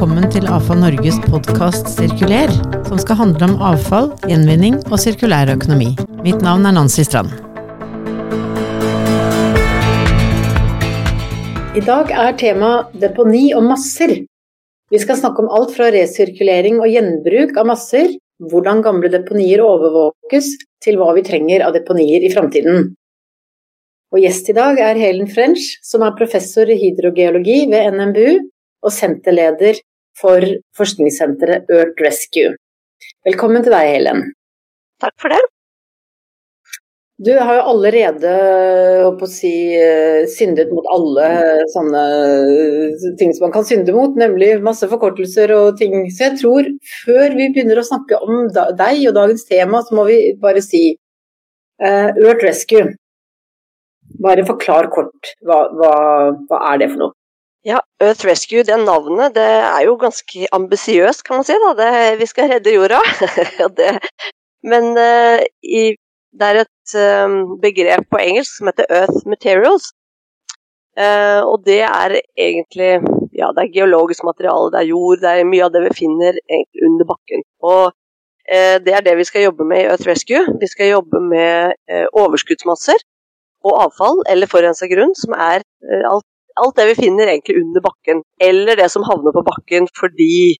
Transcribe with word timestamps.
velkommen 0.00 0.30
til 0.32 0.46
Avfall 0.48 0.78
Norges 0.80 1.18
podkast 1.26 1.90
Sirkuler, 1.92 2.48
som 2.86 2.96
skal 2.96 3.18
handle 3.18 3.50
om 3.50 3.58
avfall, 3.68 4.06
gjenvinning 4.24 4.78
og 4.86 4.94
sirkulær 5.02 5.50
økonomi. 5.52 5.90
Mitt 6.24 6.40
navn 6.40 6.64
er 6.64 6.72
Nancy 6.72 7.02
Strand. 7.04 7.34
I 11.76 11.82
dag 11.84 12.14
er 12.16 12.38
tema 12.40 12.70
deponi 13.02 13.50
og 13.52 13.66
masser. 13.66 14.14
Vi 14.88 15.00
skal 15.02 15.18
snakke 15.20 15.44
om 15.44 15.52
alt 15.52 15.74
fra 15.76 15.90
resirkulering 15.92 16.80
og 16.80 16.88
gjenbruk 16.88 17.52
av 17.60 17.68
masser, 17.68 18.14
hvordan 18.40 18.80
gamle 18.86 19.10
deponier 19.12 19.60
overvåkes, 19.66 20.48
til 20.80 20.96
hva 20.96 21.10
vi 21.18 21.26
trenger 21.28 21.66
av 21.66 21.76
deponier 21.76 22.24
i 22.24 22.32
framtiden. 22.32 22.88
Og 24.16 24.24
gjest 24.24 24.48
i 24.48 24.56
dag 24.56 24.80
er 24.80 24.96
Helen 25.04 25.28
French, 25.28 25.76
som 25.84 26.08
er 26.08 26.16
professor 26.16 26.72
i 26.72 26.80
hydrogeologi 26.86 27.66
ved 27.68 28.00
NMBU 28.00 28.40
og 28.80 28.96
senterleder 28.96 29.76
for 30.20 30.44
forskningssenteret 30.76 31.70
Earth 31.72 32.04
Rescue. 32.04 32.54
Velkommen 33.26 33.64
til 33.64 33.74
deg, 33.74 33.94
Helen. 33.94 34.28
Takk 35.00 35.16
for 35.20 35.32
det. 35.32 35.40
Du 37.20 37.34
har 37.36 37.58
jo 37.58 37.64
allerede 37.74 38.30
å 39.04 39.26
si, 39.28 39.52
eh, 39.76 40.24
syndet 40.24 40.70
mot 40.72 40.86
alle 40.88 41.26
sånne 41.68 42.04
ting 43.20 43.34
som 43.34 43.44
man 43.44 43.52
kan 43.52 43.66
synde 43.68 43.92
mot, 43.92 44.16
nemlig 44.16 44.62
masse 44.64 44.88
forkortelser 44.88 45.52
og 45.52 45.76
ting. 45.76 45.92
Så 46.08 46.30
jeg 46.30 46.38
tror 46.40 46.70
før 47.04 47.36
vi 47.36 47.50
begynner 47.52 47.82
å 47.82 47.84
snakke 47.84 48.22
om 48.24 48.48
deg 48.54 49.04
og 49.10 49.14
dagens 49.18 49.44
tema, 49.44 49.82
så 49.84 49.98
må 49.98 50.06
vi 50.08 50.18
bare 50.40 50.64
si 50.64 50.96
uh, 51.84 52.08
Earth 52.08 52.42
Rescue. 52.42 52.88
Bare 54.24 54.46
forklar 54.48 54.88
kort, 54.88 55.34
hva, 55.44 55.66
hva, 55.76 55.94
hva 56.48 56.64
er 56.72 56.80
det 56.80 56.92
for 56.94 57.04
noe? 57.04 57.19
Ja, 57.64 57.82
Earth 58.00 58.24
Rescue, 58.24 58.62
det 58.64 58.76
navnet, 58.80 59.34
det 59.36 59.44
er 59.44 59.82
jo 59.84 59.98
ganske 60.00 60.46
ambisiøst, 60.56 61.24
kan 61.26 61.40
man 61.40 61.44
si. 61.44 61.56
da. 61.60 61.72
Det, 61.76 62.18
vi 62.20 62.26
skal 62.26 62.48
redde 62.48 62.72
jorda. 62.72 63.00
det, 63.80 63.90
men 64.64 64.94
uh, 64.96 65.40
i, 65.60 65.82
det 66.32 66.46
er 66.48 66.60
et 66.62 66.94
um, 66.96 67.58
begrep 67.60 68.06
på 68.08 68.20
engelsk 68.22 68.56
som 68.56 68.70
heter 68.70 68.88
Earth 68.88 69.28
Materials. 69.28 69.90
Uh, 70.96 71.44
og 71.44 71.60
det 71.68 71.82
er 71.84 72.16
egentlig 72.38 72.90
ja, 73.36 73.52
det 73.54 73.62
er 73.62 73.74
geologisk 73.76 74.24
materiale, 74.24 74.72
det 74.72 74.80
er 74.80 74.90
jord, 74.90 75.20
det 75.20 75.28
er 75.28 75.48
mye 75.48 75.68
av 75.68 75.76
det 75.76 75.84
vi 75.84 75.94
finner 76.00 76.40
under 76.88 77.10
bakken. 77.12 77.44
Og 77.60 77.92
uh, 77.92 78.76
det 78.88 78.96
er 78.96 79.04
det 79.04 79.18
vi 79.20 79.28
skal 79.28 79.50
jobbe 79.50 79.68
med 79.68 79.84
i 79.84 79.92
Earth 79.92 80.08
Rescue. 80.08 80.42
Vi 80.64 80.72
skal 80.72 80.94
jobbe 80.94 81.20
med 81.28 81.76
overskuddsmasser 82.16 83.04
og 83.68 83.82
avfall 83.84 84.24
eller 84.32 84.48
forurensa 84.48 84.88
grunn, 84.88 85.12
som 85.12 85.36
er 85.36 85.60
alt 86.08 86.24
alt 86.62 86.76
det 86.78 86.88
vi 86.90 86.98
finner 87.04 87.30
egentlig 87.32 87.60
under 87.60 87.84
bakken, 87.84 88.22
eller 88.48 88.78
det 88.78 88.88
som 88.92 89.06
havner 89.06 89.34
på 89.36 89.46
bakken 89.46 89.88
fordi 90.00 90.56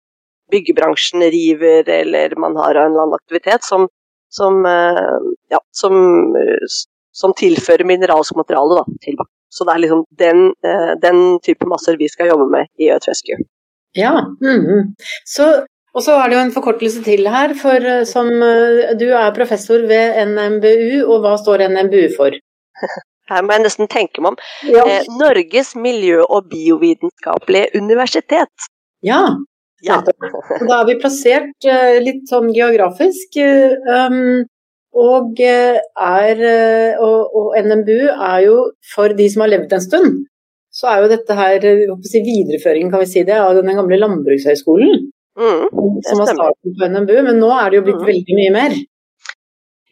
byggebransjen 0.51 1.23
river 1.23 1.89
eller 1.89 2.37
man 2.37 2.57
har 2.57 2.75
en 2.75 2.91
eller 2.91 3.05
annen 3.05 3.19
aktivitet 3.19 3.65
som, 3.65 3.89
som, 4.35 4.67
eh, 4.67 5.19
ja, 5.55 5.61
som, 5.71 5.95
som 7.13 7.35
tilfører 7.39 7.87
mineralsk 7.87 8.37
materiale 8.39 8.81
da, 8.81 8.85
til 9.05 9.19
bakken. 9.21 9.37
Så 9.51 9.67
det 9.67 9.75
er 9.75 9.83
liksom 9.85 10.05
den, 10.19 10.45
eh, 10.67 10.93
den, 11.03 11.21
type 11.47 11.67
masser 11.71 11.99
vi 11.99 12.09
skal 12.11 12.31
jobbe 12.31 12.47
med 12.53 12.71
i 12.79 12.91
Earth 12.91 13.11
Rescue. 13.11 13.39
Ja, 13.95 14.15
mm 14.41 14.61
-hmm. 14.67 14.83
så, 15.27 15.67
og 15.95 16.03
så 16.03 16.13
er 16.13 16.29
det 16.29 16.37
jo 16.37 16.43
en 16.43 16.57
forkortelse 16.59 17.03
til 17.03 17.29
her, 17.29 17.55
for 17.63 17.87
eh, 17.95 18.05
som 18.05 18.27
du 19.01 19.09
er 19.23 19.35
professor 19.35 19.79
ved 19.93 20.27
NMBU, 20.27 21.13
og 21.13 21.21
hva 21.21 21.37
står 21.37 21.69
NMBU 21.69 22.07
for? 22.17 22.31
her 23.31 23.47
må 23.47 23.57
jeg 23.57 23.65
nesten 23.65 23.91
tenke 23.91 24.23
meg 24.23 24.35
om. 24.35 24.39
Ja. 24.69 24.85
Eh, 24.85 25.11
Norges 25.21 25.75
miljø- 25.79 26.27
og 26.27 26.51
biovitenskapelige 26.53 27.81
universitet. 27.81 28.71
Ja. 29.07 29.23
ja. 29.87 30.01
Da 30.05 30.81
er 30.81 30.89
vi 30.89 30.99
plassert 31.03 31.69
eh, 31.69 32.01
litt 32.03 32.27
sånn 32.31 32.51
geografisk. 32.57 33.39
Um, 33.89 34.43
og, 34.91 35.39
er, 35.39 36.41
og, 36.99 37.37
og, 37.39 37.53
NMBU 37.63 38.11
er 38.11 38.41
jo, 38.43 38.57
for 38.91 39.15
de 39.15 39.29
som 39.31 39.45
har 39.45 39.53
levd 39.53 39.77
en 39.77 39.85
stund, 39.85 40.19
så 40.75 40.91
er 40.91 41.05
jo 41.05 41.11
dette 41.13 41.37
her 41.39 41.63
si, 42.07 42.23
videreføringen 42.27 42.91
kan 42.91 43.03
vi 43.03 43.09
si 43.11 43.23
det, 43.27 43.39
av 43.39 43.55
den 43.59 43.79
gamle 43.79 43.99
landbrukshøyskolen. 44.03 45.07
Mm, 45.41 45.63
som 46.05 46.21
var 46.21 46.33
starten 46.35 46.75
på 46.77 46.89
NMBU, 46.91 47.21
men 47.29 47.39
nå 47.41 47.51
er 47.55 47.71
det 47.71 47.79
jo 47.79 47.85
blitt 47.87 48.03
mm. 48.03 48.09
veldig 48.11 48.39
mye 48.41 48.55
mer. 48.55 48.75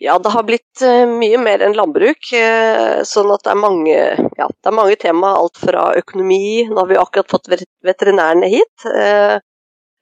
Ja, 0.00 0.18
det 0.22 0.30
har 0.30 0.44
blitt 0.46 0.82
eh, 0.86 1.04
mye 1.10 1.38
mer 1.42 1.62
enn 1.66 1.74
landbruk. 1.74 2.30
Eh, 2.38 3.00
sånn 3.08 3.32
at 3.34 3.42
det 3.42 3.50
er 3.50 3.58
mange, 3.58 3.98
ja, 4.38 4.46
det 4.46 4.70
er 4.70 4.76
mange 4.76 4.98
tema. 5.00 5.32
Alt 5.40 5.58
fra 5.58 5.88
økonomi 5.98 6.68
Nå 6.70 6.78
har 6.78 6.90
vi 6.90 7.00
akkurat 7.00 7.30
fått 7.34 7.50
veterinærene 7.86 8.50
hit. 8.52 8.86
Eh, 8.86 9.38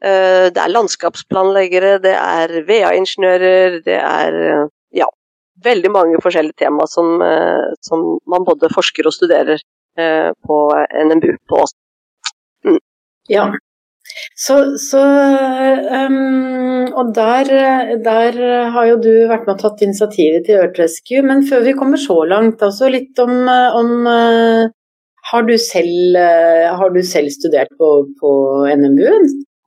det 0.06 0.60
er 0.60 0.70
landskapsplanleggere, 0.70 1.94
det 2.04 2.12
er 2.12 2.52
VA-ingeniører, 2.68 3.78
det 3.86 3.94
er 3.96 4.34
ja, 4.94 5.06
veldig 5.64 5.90
mange 5.90 6.20
forskjellige 6.22 6.60
tema 6.60 6.84
som, 6.86 7.24
som, 7.80 8.02
man 8.28 8.44
både 8.44 8.68
forsker 8.74 9.08
og 9.08 9.14
studerer 9.16 9.64
på 9.96 10.58
NMBU 11.08 11.32
på 11.48 11.62
Åsen. 11.64 11.80
Mm. 12.68 12.78
Ja, 13.32 13.48
så, 14.36 14.56
så 14.76 15.02
um, 16.06 16.92
Og 16.92 17.12
der, 17.16 17.48
der, 18.04 18.38
har 18.74 18.88
jo 18.90 18.96
du 19.00 19.12
vært 19.30 19.46
med 19.48 19.54
og 19.54 19.62
tatt 19.62 19.84
initiativet 19.86 20.44
til 20.44 20.58
Earth 20.60 20.80
Rescue. 20.80 21.22
Men 21.24 21.44
før 21.48 21.64
vi 21.64 21.76
kommer 21.78 22.00
så 22.00 22.18
langt, 22.28 22.62
altså 22.62 22.90
litt 22.92 23.16
om, 23.22 23.32
om 23.48 23.92
uh, 24.04 24.68
har, 25.30 25.46
du 25.48 25.54
selv, 25.60 26.18
uh, 26.20 26.66
har, 26.76 26.92
du 26.92 27.00
selv, 27.00 27.32
studert 27.32 27.72
på, 27.80 27.90
på 28.20 28.32
NMBU? 28.76 29.14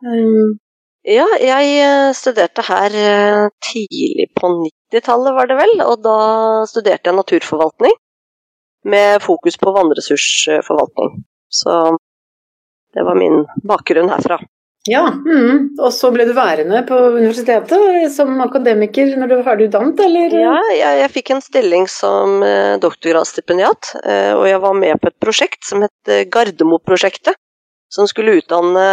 Um, 0.05 0.59
ja, 1.07 1.25
jeg 1.41 2.13
studerte 2.13 2.65
her 2.67 2.93
tidlig 3.65 4.29
på 4.37 4.51
90-tallet, 4.59 5.33
var 5.33 5.49
det 5.49 5.57
vel. 5.63 5.73
Og 5.87 5.97
da 6.05 6.19
studerte 6.69 7.09
jeg 7.09 7.17
naturforvaltning 7.17 7.97
med 8.85 9.17
fokus 9.25 9.57
på 9.57 9.73
vannressursforvaltning. 9.73 11.23
Så 11.49 11.81
det 12.93 13.03
var 13.09 13.17
min 13.17 13.43
bakgrunn 13.65 14.13
herfra. 14.13 14.39
Ja, 14.89 15.03
mm. 15.13 15.75
og 15.77 15.91
så 15.93 16.09
ble 16.13 16.25
du 16.25 16.31
værende 16.33 16.79
på 16.87 16.97
universitetet 17.17 18.09
som 18.13 18.39
akademiker 18.41 19.11
når 19.19 19.29
du 19.29 19.35
var 19.37 19.45
ferdig 19.51 19.67
utdannet, 19.69 20.01
eller? 20.05 20.33
Ja, 20.33 20.55
jeg, 20.73 20.95
jeg 21.03 21.11
fikk 21.13 21.31
en 21.35 21.43
stilling 21.45 21.85
som 21.91 22.41
eh, 22.45 22.77
doktorgradsstipendiat, 22.81 23.91
eh, 24.01 24.31
og 24.33 24.47
jeg 24.49 24.63
var 24.63 24.79
med 24.79 25.01
på 25.01 25.11
et 25.11 25.19
prosjekt 25.21 25.61
som 25.67 25.85
het 25.85 26.11
eh, 26.11 26.25
Gardermo-prosjektet, 26.31 27.37
som 27.93 28.09
skulle 28.09 28.39
utdanne 28.39 28.85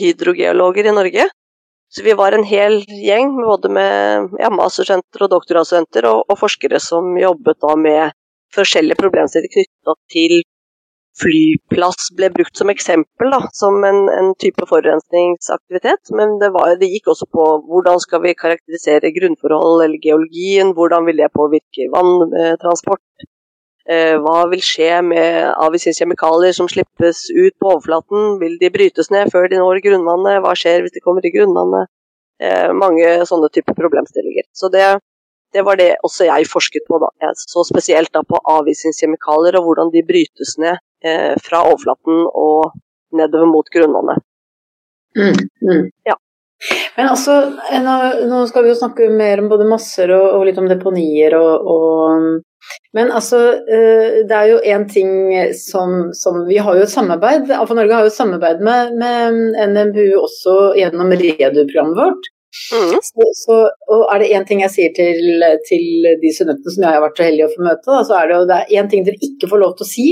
hydrogeologer 0.00 0.88
i 0.88 0.96
Norge. 0.96 1.28
Så 1.88 2.04
vi 2.04 2.12
var 2.12 2.36
en 2.36 2.44
hel 2.44 2.82
gjeng, 2.84 3.32
både 3.40 3.70
med 3.72 4.36
ja, 4.40 4.52
masterstudenter 4.52 5.24
og 5.24 5.32
doktorgradsstudenter, 5.32 6.08
og, 6.10 6.26
og, 6.28 6.36
forskere 6.40 6.80
som 6.84 7.14
jobbet 7.16 7.60
da 7.64 7.76
med 7.80 8.16
forskjellige 8.56 9.00
problemstillinger 9.00 9.54
knytta 9.56 9.96
til 10.12 10.40
flyplass 11.20 12.10
ble 12.18 12.30
brukt 12.34 12.56
som 12.58 12.70
eksempel, 12.72 13.30
da, 13.32 13.40
som 13.56 13.82
en, 13.86 14.06
en 14.12 14.30
type 14.42 14.66
forurensningsaktivitet. 14.70 16.12
Men 16.18 16.36
det, 16.42 16.52
var, 16.54 16.74
det, 16.80 16.90
gikk 16.92 17.10
også 17.12 17.28
på 17.34 17.48
hvordan 17.68 18.00
skal 18.04 18.22
vi 18.24 18.36
karakterisere 18.38 19.12
grunnforhold 19.16 19.84
eller 19.86 19.98
geologien, 20.04 20.74
hvordan 20.76 21.08
vil 21.08 21.20
det 21.22 21.32
påvirke 21.36 21.90
vanntransport. 21.94 23.28
Eh, 23.88 24.14
hva 24.20 24.42
vil 24.50 24.60
skje 24.60 24.98
med 25.00 25.46
avvisende 25.64 25.96
kjemikalier 25.96 26.52
som 26.56 26.68
slippes 26.68 27.24
ut 27.32 27.54
på 27.56 27.70
overflaten? 27.72 28.34
Vil 28.42 28.58
de 28.60 28.72
brytes 28.74 29.08
ned 29.14 29.30
før 29.32 29.48
de 29.48 29.60
når 29.60 29.80
grunnvannet? 29.86 30.42
Hva 30.44 30.52
skjer 30.58 30.84
hvis 30.84 30.96
de 30.96 31.04
kommer 31.04 31.24
i 31.24 31.32
grunnvannet? 31.32 31.88
Eh, 32.38 32.68
mange 32.76 33.06
sånne 33.26 33.48
typer 33.54 33.74
problemstillinger. 33.78 34.44
Så 34.54 34.68
det, 34.70 34.84
det 35.56 35.64
var 35.64 35.80
det 35.80 35.94
også 36.04 36.28
jeg 36.28 36.50
forsket 36.52 36.84
på. 36.84 37.00
da. 37.00 37.08
Jeg 37.24 37.40
så 37.48 37.64
spesielt 37.66 38.12
da 38.12 38.22
på 38.28 38.42
avvisningskjemikalier 38.58 39.56
og 39.58 39.70
hvordan 39.70 39.94
de 39.96 40.04
brytes 40.06 40.58
ned 40.60 40.84
eh, 41.04 41.34
fra 41.44 41.64
overflaten 41.68 42.24
og 42.28 42.72
nedover 43.18 43.50
mot 43.50 43.70
grunnvannet. 43.74 44.24
Mm, 45.18 45.36
mm. 45.68 45.84
Ja. 46.04 46.16
Men 46.96 47.08
altså, 47.08 47.34
nå, 47.84 47.96
nå, 48.26 48.42
skal 48.50 48.64
vi 48.64 48.72
jo 48.72 48.78
snakke 48.78 49.08
mer 49.14 49.38
om 49.38 49.48
både 49.50 49.66
masser 49.70 50.10
og, 50.14 50.26
og 50.38 50.46
litt 50.48 50.58
om 50.58 50.66
deponier 50.70 51.36
og, 51.38 51.68
og, 51.74 52.24
Men 52.96 53.12
altså, 53.14 53.38
eh, 53.62 54.16
det 54.28 54.34
er 54.34 54.48
jo 54.50 54.56
én 54.66 54.88
ting 54.90 55.12
som, 55.54 56.10
som, 56.18 56.40
Vi 56.48 56.58
har 56.58 56.76
jo 56.76 56.82
et 56.82 56.92
samarbeid, 56.92 57.52
Alfa 57.54 57.76
Norge 57.78 57.94
har 57.94 58.06
jo 58.06 58.10
et 58.10 58.18
samarbeid 58.18 58.64
med, 58.66 58.98
med 58.98 59.54
NMBU 59.70 60.18
også 60.18 60.58
gjennom 60.80 61.14
REDU-programmet 61.14 62.02
vårt. 62.02 62.28
Mm. 62.72 62.96
Så, 63.04 63.28
så, 63.44 63.56
og 63.92 64.02
er 64.10 64.22
det 64.22 64.32
én 64.34 64.46
ting 64.48 64.64
jeg 64.64 64.74
sier 64.74 64.92
til, 64.96 65.44
til 65.68 66.08
de 66.18 66.32
studentene 66.34 66.74
som 66.74 66.86
jeg 66.86 66.96
har 66.96 67.04
vært 67.04 67.20
så 67.20 67.26
heldig 67.28 67.44
å 67.46 67.52
få 67.52 67.66
møte, 67.66 67.86
da, 67.86 68.00
så 68.08 68.18
er 68.18 68.26
det 68.26 68.38
jo 68.38 68.48
det 68.50 68.58
er 68.58 68.74
én 68.80 68.90
ting 68.90 69.06
dere 69.06 69.28
ikke 69.28 69.50
får 69.52 69.62
lov 69.62 69.76
til 69.78 69.86
å 69.86 69.90
si 69.92 70.08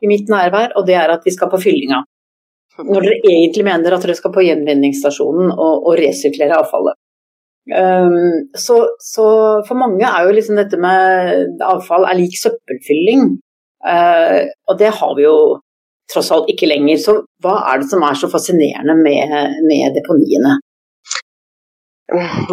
i 0.00 0.08
mitt 0.10 0.30
nærvær, 0.32 0.74
og 0.78 0.86
det 0.88 0.96
er 0.96 1.12
at 1.12 1.26
vi 1.26 1.34
skal 1.34 1.50
på 1.52 1.60
fyllinga. 1.60 2.02
Når 2.80 3.04
dere 3.04 3.20
egentlig 3.28 3.64
mener 3.66 3.92
at 3.92 4.04
dere 4.04 4.16
skal 4.16 4.32
på 4.32 4.44
gjenvinningsstasjonen 4.46 5.50
og, 5.52 5.86
og 5.86 5.98
resirkulere 6.00 6.60
avfallet. 6.62 6.96
Um, 7.70 8.48
så, 8.56 8.78
så, 9.04 9.24
for 9.68 9.78
mange 9.78 10.06
er 10.06 10.24
jo 10.24 10.32
liksom 10.34 10.56
dette 10.58 10.78
med 10.80 11.60
avfall 11.62 12.06
er 12.08 12.18
lik 12.18 12.38
søppelfylling. 12.40 13.34
Uh, 13.84 14.48
og 14.70 14.80
det 14.80 14.94
har 14.96 15.12
vi 15.18 15.26
jo 15.26 15.36
tross 16.10 16.32
alt 16.34 16.50
ikke 16.52 16.70
lenger. 16.70 16.98
Så 17.02 17.16
hva 17.44 17.58
er 17.70 17.82
det 17.82 17.90
som 17.92 18.02
er 18.06 18.18
så 18.18 18.30
fascinerende 18.32 18.96
med, 18.98 19.36
med 19.68 19.96
deponiene? 19.98 20.56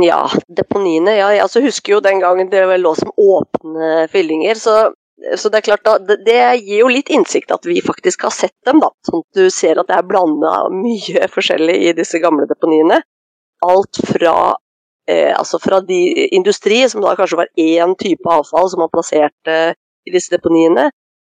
Ja, 0.03 0.27
deponiene 0.53 1.15
ja, 1.15 1.31
Jeg 1.33 1.41
altså 1.41 1.63
husker 1.63 1.95
jo 1.95 2.03
den 2.05 2.19
gangen 2.21 2.51
det 2.51 2.61
lå 2.77 2.93
som 2.99 3.09
åpne 3.17 4.05
fyllinger. 4.11 4.59
Så, 4.61 4.75
så 5.35 5.49
det 5.49 5.59
er 5.59 5.65
klart 5.65 5.85
da, 5.85 5.97
det, 5.99 6.37
gir 6.61 6.83
jo 6.83 6.89
litt 6.91 7.09
innsikt 7.09 7.51
at 7.53 7.65
vi 7.65 7.79
faktisk 7.81 8.27
har 8.27 8.33
sett 8.35 8.55
dem. 8.67 8.81
da, 8.83 8.91
Sånn 9.07 9.23
at 9.23 9.39
du 9.39 9.49
ser 9.53 9.81
at 9.81 9.89
det 9.89 9.97
er 9.97 10.05
blanda 10.05 10.67
mye 10.73 11.27
forskjellig 11.35 11.77
i 11.89 11.95
disse 11.97 12.21
gamle 12.23 12.45
deponiene. 12.49 13.01
Alt 13.65 13.97
fra, 14.05 14.53
eh, 15.09 15.33
altså 15.33 15.59
fra 15.63 15.81
de, 15.81 16.27
industri, 16.37 16.83
som 16.89 17.01
da 17.01 17.15
kanskje 17.17 17.41
var 17.41 17.51
én 17.57 17.97
type 17.97 18.29
avfall 18.29 18.69
som 18.69 18.85
man 18.85 18.93
plasserte 18.93 19.57
i 20.07 20.13
disse 20.13 20.31
deponiene, 20.35 20.91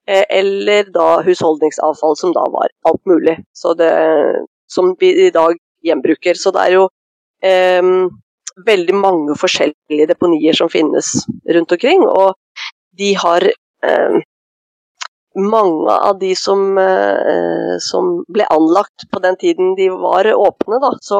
eh, 0.07 0.23
eller 0.29 0.93
da 0.93 1.23
husholdningsavfall 1.25 2.17
som 2.19 2.35
da 2.37 2.45
var 2.53 2.69
alt 2.87 3.01
mulig. 3.09 3.39
Det, 3.81 3.91
som 4.71 4.93
vi 4.99 5.15
i 5.25 5.31
dag 5.33 5.57
gjenbruker. 5.83 6.37
Så 6.37 6.53
det 6.53 6.67
er 6.67 6.77
jo 6.77 6.85
eh, 7.41 7.81
veldig 8.69 8.95
mange 8.99 9.35
forskjellige 9.41 10.07
deponier 10.13 10.53
som 10.53 10.69
finnes 10.69 11.15
rundt 11.49 11.73
omkring. 11.73 12.05
Og 12.05 12.37
de 12.97 13.13
har 13.17 13.49
eh, 13.49 13.57
Mange 15.35 15.91
av 15.91 16.19
de 16.19 16.35
som, 16.35 16.77
eh, 16.77 17.77
som, 17.79 18.25
ble 18.27 18.43
anlagt 18.51 19.07
på 19.11 19.19
den 19.23 19.37
tiden 19.39 19.75
de 19.75 19.87
var 19.89 20.27
åpne, 20.27 20.79
da, 20.83 20.89
så, 21.01 21.19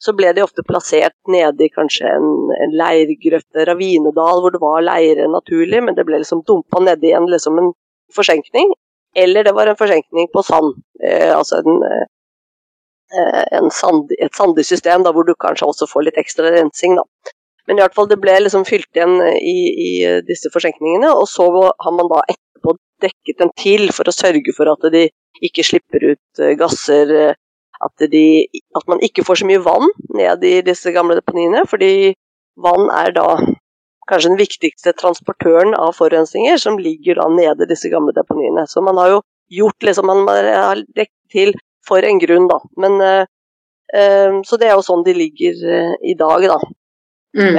så 0.00 0.14
ble 0.16 0.30
de 0.32 0.44
ofte 0.44 0.64
plassert 0.64 1.16
nede 1.28 1.66
i 1.66 1.72
kanskje 1.74 2.08
en, 2.08 2.30
en 2.56 2.72
leirgrøft, 2.80 3.50
ravinedal, 3.68 4.40
hvor 4.40 4.54
det 4.54 4.62
var 4.62 4.86
leire 4.86 5.28
naturlig, 5.28 5.82
men 5.84 5.98
det 5.98 6.06
ble 6.08 6.22
liksom 6.22 6.40
dumpa 6.48 6.80
nedi 6.80 7.10
igjen 7.12 7.28
liksom 7.28 7.60
en 7.60 7.70
forsenkning. 8.16 8.72
Eller 9.14 9.44
det 9.44 9.52
var 9.52 9.68
en 9.68 9.76
forsenkning 9.76 10.32
på 10.32 10.42
sand, 10.48 10.72
eh, 11.04 11.36
altså 11.36 11.60
en, 11.60 11.84
eh, 11.84 13.44
en 13.60 13.68
sand, 13.68 14.16
et 14.16 14.32
sandig 14.32 14.64
system, 14.64 15.04
da, 15.04 15.12
hvor 15.12 15.28
du 15.28 15.34
kanskje 15.36 15.68
også 15.68 15.92
får 15.92 16.08
litt 16.08 16.24
ekstra 16.24 16.56
rensing. 16.56 16.96
Da. 16.96 17.34
Men 17.68 17.78
i 17.78 17.84
hvert 17.84 17.94
fall 17.94 18.08
det 18.10 18.18
ble 18.22 18.34
liksom 18.42 18.64
fylt 18.66 18.90
igjen 18.96 19.20
i, 19.38 19.58
i 19.70 19.90
disse 20.26 20.50
forsenkningene, 20.52 21.12
og 21.14 21.28
så 21.30 21.46
har 21.46 21.94
man 21.94 22.10
da 22.10 22.24
etterpå 22.26 22.74
dekket 23.02 23.38
den 23.42 23.52
til 23.58 23.88
for 23.94 24.08
å 24.08 24.14
sørge 24.14 24.54
for 24.56 24.70
at 24.72 24.86
de 24.94 25.06
ikke 25.46 25.64
slipper 25.66 26.12
ut 26.12 26.42
eh, 26.42 26.54
gasser, 26.58 27.12
eh, 27.14 27.38
at, 27.82 28.04
de, 28.12 28.26
at 28.78 28.86
man 28.90 29.02
ikke 29.02 29.24
får 29.26 29.40
så 29.40 29.48
mye 29.48 29.62
vann 29.62 29.88
ned 30.14 30.44
i 30.46 30.56
disse 30.66 30.92
gamle 30.94 31.16
deponiene, 31.18 31.64
fordi 31.70 32.12
vann 32.62 32.90
er 32.94 33.14
da 33.16 33.28
kanskje 34.10 34.32
den 34.32 34.42
viktigste 34.42 34.92
transportøren 34.98 35.74
av 35.78 35.94
forurensninger, 35.98 36.58
som 36.62 36.78
ligger 36.82 37.18
da 37.18 37.28
nede 37.32 37.66
i 37.66 37.70
disse 37.70 37.90
gamle 37.90 38.14
deponiene. 38.14 38.66
Så 38.70 38.82
man 38.86 38.98
har 39.00 39.16
jo 39.16 39.20
gjort 39.52 39.86
liksom, 39.86 40.10
man 40.10 40.26
har 40.30 40.82
dekket 40.94 41.34
til 41.34 41.54
for 41.86 42.06
en 42.06 42.20
grunn, 42.22 42.46
da. 42.50 42.58
Men, 42.82 42.98
så 44.46 44.58
det 44.58 44.68
er 44.68 44.74
jo 44.76 44.84
sånn 44.86 45.04
de 45.06 45.14
ligger 45.16 45.58
i 46.06 46.14
dag, 46.18 46.46
da. 46.50 46.58
Mm. 47.32 47.56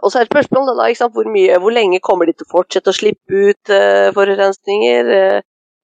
og 0.00 0.08
så 0.08 0.22
er 0.22 0.28
spørsmålet 0.30 0.78
da, 0.78 0.86
sant, 0.96 1.12
hvor, 1.12 1.26
mye, 1.28 1.58
hvor 1.60 1.74
lenge 1.76 2.00
kommer 2.00 2.24
de 2.24 2.32
til 2.32 2.46
å 2.46 2.52
fortsette 2.54 2.88
å 2.88 2.96
slippe 2.96 3.42
ut 3.50 3.72
forurensninger? 4.16 5.10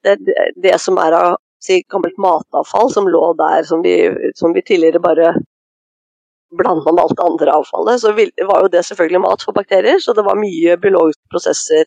Det, 0.05 0.15
det, 0.25 0.37
det, 0.61 0.73
som 0.81 0.97
er 1.01 1.17
av 1.17 1.35
si, 1.65 1.83
gammelt 1.93 2.17
matavfall 2.21 2.89
som 2.93 3.09
lå 3.09 3.27
der, 3.37 3.65
som 3.69 3.83
vi, 3.85 3.97
som 4.37 4.56
vi 4.56 4.65
tidligere 4.65 5.03
bare 5.05 5.35
blanda 6.55 6.93
med 6.93 7.03
alt 7.03 7.17
det 7.19 7.27
andre 7.27 7.59
avfallet, 7.59 8.01
så 8.01 8.12
var 8.15 8.65
jo 8.65 8.73
det 8.73 8.85
selvfølgelig 8.89 9.23
mat 9.25 9.45
for 9.45 9.56
bakterier. 9.56 10.01
Så 10.01 10.17
det 10.17 10.25
var 10.25 10.41
mye 10.41 10.79
biologiske 10.81 11.33
prosesser 11.33 11.85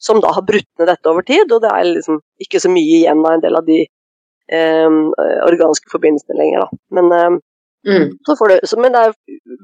som 0.00 0.20
da 0.24 0.32
har 0.36 0.44
brutt 0.48 0.68
ned 0.80 0.88
dette 0.88 1.08
over 1.08 1.24
tid, 1.24 1.52
og 1.52 1.64
det 1.64 1.72
er 1.72 1.88
liksom 1.94 2.20
ikke 2.40 2.60
så 2.60 2.72
mye 2.72 3.00
igjen 3.00 3.24
av 3.24 3.36
en 3.36 3.44
del 3.44 3.56
av 3.60 3.68
de 3.68 3.82
Ehm, 4.50 5.12
organiske 5.46 5.90
forbindelsene 5.92 6.38
lenger. 6.38 6.64
Da. 6.64 6.78
Men, 6.96 7.38
mm. 7.88 8.06
det, 8.50 8.58
men, 8.76 8.92
det, 8.92 9.00
er 9.00 9.12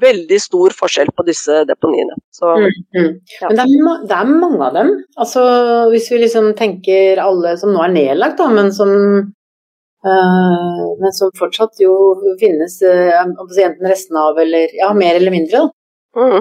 veldig 0.02 0.38
stor 0.40 0.74
forskjell 0.76 1.12
på 1.16 1.24
disse 1.26 1.62
deponiene. 1.68 2.16
Så, 2.32 2.52
mm, 2.56 2.76
mm. 2.96 3.12
Ja. 3.40 3.48
Men 3.48 3.58
det 3.58 3.64
er, 3.66 4.02
det 4.08 4.18
er, 4.18 4.34
mange 4.44 4.60
av 4.64 4.76
dem. 4.78 4.92
Altså, 5.16 5.44
hvis 5.92 6.10
vi 6.12 6.22
liksom 6.24 6.52
tenker 6.58 7.22
alle 7.22 7.56
som 7.60 7.74
nå 7.74 7.82
er 7.84 7.94
nedlagt, 7.94 8.38
da, 8.40 8.48
men 8.52 8.72
som 8.74 8.92
øh, 8.92 10.82
men 11.02 11.16
som 11.16 11.32
fortsatt 11.38 11.80
jo 11.82 11.94
finnes 12.40 12.80
øh, 12.86 13.14
enten 13.22 13.88
restene 13.88 14.28
av, 14.30 14.38
eller 14.44 14.76
ja, 14.80 14.92
mer 14.96 15.20
eller 15.20 15.34
mindre. 15.34 15.68
Mm. 16.16 16.40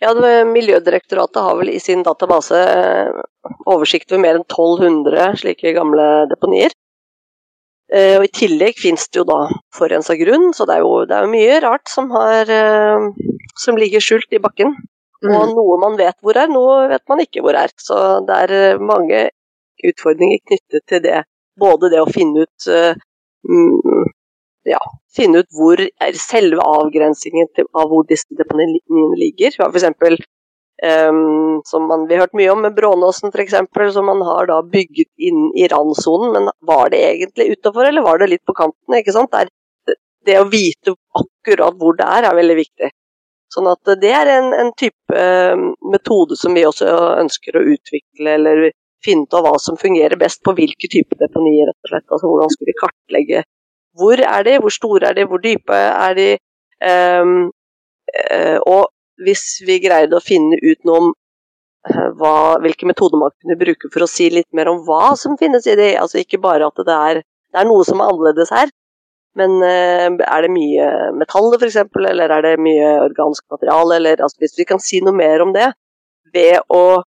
Ja, 0.00 0.14
det, 0.16 0.32
Miljødirektoratet 0.48 1.42
har 1.44 1.58
vel 1.58 1.74
i 1.74 1.80
sin 1.82 2.02
database 2.02 2.56
øh, 2.56 3.18
oversikt 3.68 4.12
over 4.12 4.22
mer 4.22 4.38
enn 4.38 4.46
1200 4.46 5.34
slike 5.42 5.74
gamle 5.76 6.06
deponier. 6.30 6.72
Eh, 7.90 8.16
og 8.20 8.26
I 8.26 8.30
tillegg 8.34 8.78
finnes 8.78 9.08
det 9.10 9.18
jo 9.18 9.26
da 9.26 9.40
forurensa 9.74 10.14
grunn, 10.20 10.52
så 10.54 10.66
det 10.68 10.76
er, 10.76 10.84
jo, 10.86 11.02
det 11.10 11.16
er 11.16 11.26
jo 11.26 11.32
mye 11.32 11.58
rart 11.64 11.90
som, 11.90 12.10
har, 12.14 12.50
eh, 12.54 13.08
som 13.58 13.78
ligger 13.80 14.04
skjult 14.04 14.30
i 14.36 14.42
bakken. 14.42 14.76
Mm. 15.20 15.34
Og 15.34 15.50
noe 15.56 15.76
man 15.82 15.98
vet 15.98 16.16
hvor 16.24 16.38
er, 16.38 16.48
noe 16.48 16.86
vet 16.92 17.04
man 17.10 17.24
ikke 17.24 17.42
hvor 17.44 17.58
er. 17.58 17.74
Så 17.82 17.98
det 18.28 18.38
er 18.46 18.56
eh, 18.56 18.84
mange 18.92 19.26
utfordringer 19.90 20.42
knyttet 20.46 20.86
til 20.88 21.02
det. 21.04 21.24
Både 21.60 21.90
det 21.92 22.00
å 22.00 22.08
finne 22.08 22.46
ut 22.46 22.68
mm, 22.70 24.06
ja, 24.70 24.80
finne 25.16 25.42
ut 25.42 25.50
hvor 25.56 25.80
er 25.80 26.18
selve 26.20 26.62
avgrensingen 26.62 27.48
av 27.58 27.90
hvor 27.90 28.06
disse 28.08 28.38
deponiene 28.38 29.18
ligger. 29.18 29.56
Vi 29.56 29.64
har 29.64 29.72
f.eks. 29.74 30.24
Um, 30.82 31.60
som 31.64 31.88
man, 31.88 32.06
vi 32.08 32.14
har 32.14 32.24
hørt 32.24 32.36
mye 32.38 32.52
om 32.54 32.62
med 32.64 32.74
Brånåsen 32.74 33.28
f.eks., 33.34 33.56
som 33.92 34.06
man 34.08 34.22
har 34.24 34.46
da 34.48 34.62
bygget 34.64 35.10
inn 35.20 35.50
i 35.56 35.68
randsonen. 35.68 36.32
Men 36.32 36.48
var 36.66 36.90
det 36.90 37.02
egentlig 37.04 37.50
utafor, 37.52 37.84
eller 37.84 38.06
var 38.06 38.18
det 38.18 38.30
litt 38.32 38.44
på 38.48 38.56
kanten? 38.56 38.96
ikke 38.96 39.12
sant? 39.12 39.34
Der, 39.34 39.50
det 40.26 40.38
å 40.40 40.48
vite 40.48 40.96
akkurat 41.20 41.76
hvor 41.76 41.98
det 41.98 42.08
er, 42.08 42.30
er 42.30 42.40
veldig 42.40 42.56
viktig. 42.62 42.90
Sånn 43.50 43.68
at 43.68 43.92
det 44.00 44.12
er 44.14 44.30
en, 44.38 44.52
en 44.54 44.72
type 44.78 45.16
uh, 45.16 45.68
metode 45.92 46.38
som 46.38 46.54
vi 46.56 46.64
også 46.64 46.88
ønsker 47.18 47.58
å 47.58 47.66
utvikle, 47.74 48.36
eller 48.38 48.70
finne 49.04 49.26
ut 49.26 49.36
av 49.36 49.46
hva 49.48 49.56
som 49.60 49.80
fungerer 49.80 50.20
best 50.20 50.42
på 50.44 50.54
hvilke 50.56 50.88
typer 50.92 51.18
deponier, 51.20 51.68
rett 51.68 51.88
og 51.88 51.92
slett. 51.92 52.06
Altså 52.08 52.30
hvordan 52.30 52.52
skal 52.52 52.68
vi 52.68 52.78
kartlegge 52.78 53.48
hvor 53.98 54.20
er 54.22 54.44
de, 54.46 54.58
hvor 54.62 54.72
store 54.72 55.08
er 55.10 55.16
de, 55.18 55.26
hvor 55.26 55.42
dype 55.42 55.74
er 55.74 56.14
de? 56.14 56.28
Um, 56.80 57.50
og 58.66 58.88
hvis 59.24 59.60
vi 59.66 59.80
greide 59.82 60.16
å 60.16 60.24
finne 60.24 60.58
ut 60.62 60.80
noe 60.88 61.02
om 61.02 61.08
eh, 61.88 62.08
hva, 62.20 62.34
hvilke 62.62 62.88
metoder 62.88 63.20
man 63.20 63.34
kunne 63.36 63.58
bruke 63.60 63.90
for 63.92 64.06
å 64.06 64.10
si 64.10 64.30
litt 64.32 64.48
mer 64.56 64.70
om 64.72 64.82
hva 64.86 65.14
som 65.20 65.38
finnes 65.40 65.66
i 65.68 65.76
det. 65.78 65.92
Altså 66.00 66.22
ikke 66.22 66.42
bare 66.42 66.68
at 66.70 66.84
det 66.86 66.96
er, 66.96 67.22
det 67.24 67.62
er 67.62 67.68
noe 67.68 67.86
som 67.86 68.00
er 68.00 68.12
annerledes 68.12 68.52
her, 68.54 68.72
men 69.38 69.60
uh, 69.62 70.08
er 70.10 70.42
det 70.42 70.50
mye 70.50 70.86
metaller 71.14 71.60
f.eks., 71.60 71.76
eller 72.10 72.32
er 72.34 72.46
det 72.48 72.56
mye 72.62 72.88
organsk 73.04 73.44
materiale? 73.52 74.00
Eller, 74.00 74.24
altså, 74.24 74.40
hvis 74.42 74.58
vi 74.58 74.66
kan 74.66 74.82
si 74.82 75.02
noe 75.04 75.14
mer 75.14 75.44
om 75.44 75.54
det 75.54 75.68
ved 76.34 76.58
å 76.70 77.02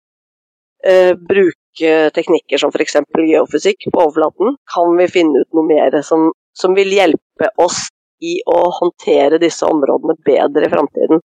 eh, 0.84 1.14
bruke 1.16 1.92
teknikker 2.16 2.60
som 2.60 2.72
f.eks. 2.72 2.98
geofysikk 3.18 3.90
på 3.90 4.06
overflaten, 4.06 4.56
kan 4.72 4.96
vi 5.00 5.10
finne 5.12 5.44
ut 5.44 5.56
noe 5.56 5.68
mer 5.68 6.00
som, 6.04 6.30
som 6.56 6.76
vil 6.76 6.92
hjelpe 6.96 7.52
oss 7.64 7.86
i 8.24 8.38
å 8.48 8.60
håndtere 8.80 9.40
disse 9.42 9.68
områdene 9.68 10.16
bedre 10.28 10.68
i 10.68 10.72
framtiden. 10.72 11.24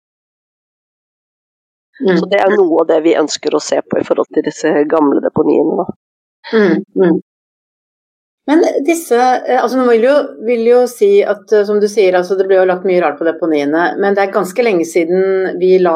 Mm. 2.03 2.17
Så 2.19 2.27
det 2.31 2.41
er 2.43 2.51
noe 2.57 2.83
av 2.83 2.89
det 2.91 3.03
vi 3.05 3.15
ønsker 3.19 3.55
å 3.55 3.63
se 3.63 3.79
på 3.87 4.01
i 4.01 4.07
forhold 4.07 4.31
til 4.35 4.45
disse 4.47 4.73
gamle 4.91 5.23
deponiene. 5.23 5.87
Mm. 6.53 6.83
Mm. 6.99 7.21
Men 8.47 8.65
disse 8.85 9.17
eh, 9.17 9.57
altså 9.57 9.79
Man 9.79 9.89
vil 9.89 10.03
jo, 10.05 10.15
vil 10.45 10.67
jo 10.69 10.81
si 10.91 11.23
at 11.25 11.53
eh, 11.53 11.65
som 11.65 11.79
du 11.81 11.87
sier, 11.89 12.17
altså 12.19 12.37
det 12.37 12.49
ble 12.49 12.59
jo 12.59 12.67
lagt 12.69 12.85
mye 12.89 13.01
rart 13.05 13.17
på 13.21 13.29
deponiene, 13.29 13.95
men 14.01 14.17
det 14.17 14.27
er 14.27 14.35
ganske 14.35 14.67
lenge 14.67 14.85
siden 14.89 15.55
vi 15.61 15.79
la 15.83 15.95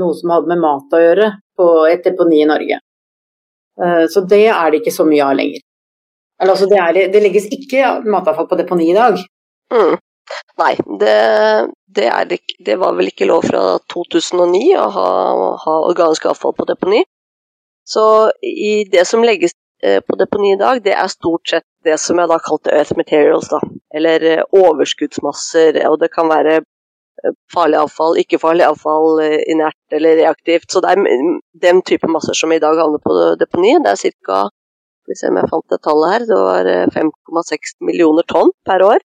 noe 0.00 0.16
som 0.16 0.32
hadde 0.32 0.52
med 0.54 0.62
mat 0.62 0.96
å 0.96 1.02
gjøre, 1.02 1.28
på 1.58 1.68
et 1.90 2.06
deponi 2.06 2.40
i 2.44 2.48
Norge. 2.48 2.80
Eh, 3.82 4.06
så 4.12 4.24
det 4.28 4.46
er 4.54 4.72
det 4.72 4.80
ikke 4.80 4.94
så 4.94 5.06
mye 5.08 5.26
av 5.26 5.36
lenger. 5.36 5.60
Altså 6.42 6.66
det, 6.66 6.78
er, 6.80 7.12
det 7.12 7.20
legges 7.22 7.44
ikke 7.54 8.00
matavfall 8.08 8.48
på 8.50 8.58
deponi 8.58 8.88
i 8.90 8.96
dag. 8.96 9.20
Mm. 9.72 9.98
Nei, 10.60 10.74
det, 11.00 11.16
det, 11.86 12.06
er, 12.06 12.36
det, 12.66 12.76
var 12.80 12.94
vel 12.96 13.10
ikke 13.10 13.28
lov 13.28 13.46
fra 13.48 13.62
2009 13.92 14.62
å 14.78 14.86
ha, 14.96 15.08
ha 15.64 15.74
organisk 15.88 16.28
avfall 16.30 16.54
på 16.56 16.66
deponi. 16.68 17.02
Så 17.88 18.04
i 18.46 18.84
det 18.92 19.04
som 19.08 19.24
legges 19.26 19.56
eh, 19.82 20.00
på 20.06 20.16
deponi 20.20 20.54
i 20.54 20.60
dag, 20.60 20.82
det 20.84 20.94
er 20.94 21.10
stort 21.10 21.48
sett 21.50 21.66
det 21.84 21.98
som 21.98 22.20
jeg 22.20 22.30
da 22.30 22.38
kalte 22.42 22.74
earth 22.74 22.94
materials, 22.98 23.50
da. 23.50 23.58
Eller 23.94 24.28
eh, 24.28 24.44
overskuddsmasser, 24.54 25.80
og 25.90 25.98
det 26.04 26.12
kan 26.14 26.30
være 26.30 26.60
eh, 26.60 27.36
farlig 27.52 27.80
avfall, 27.82 28.18
ikke-farlig 28.22 28.68
avfall, 28.68 29.24
inert 29.50 29.98
eller 29.98 30.20
reaktivt. 30.22 30.70
Så 30.70 30.84
det 30.84 30.94
er 30.94 31.02
den 31.66 31.82
type 31.88 32.10
masser 32.10 32.38
som 32.38 32.54
i 32.54 32.62
dag 32.62 32.78
havner 32.78 33.02
på 33.02 33.18
deponi. 33.40 33.74
Det 33.82 33.96
er 33.96 34.18
ca. 34.28 34.42
Hvis 35.10 35.24
jeg 35.26 35.48
fant 35.50 35.72
det 35.72 35.82
tallet 35.82 36.12
her, 36.12 36.28
det 36.28 36.36
var 36.38 36.68
5,6 36.94 37.80
millioner 37.82 38.22
tonn 38.30 38.54
per 38.68 38.84
år. 38.86 39.02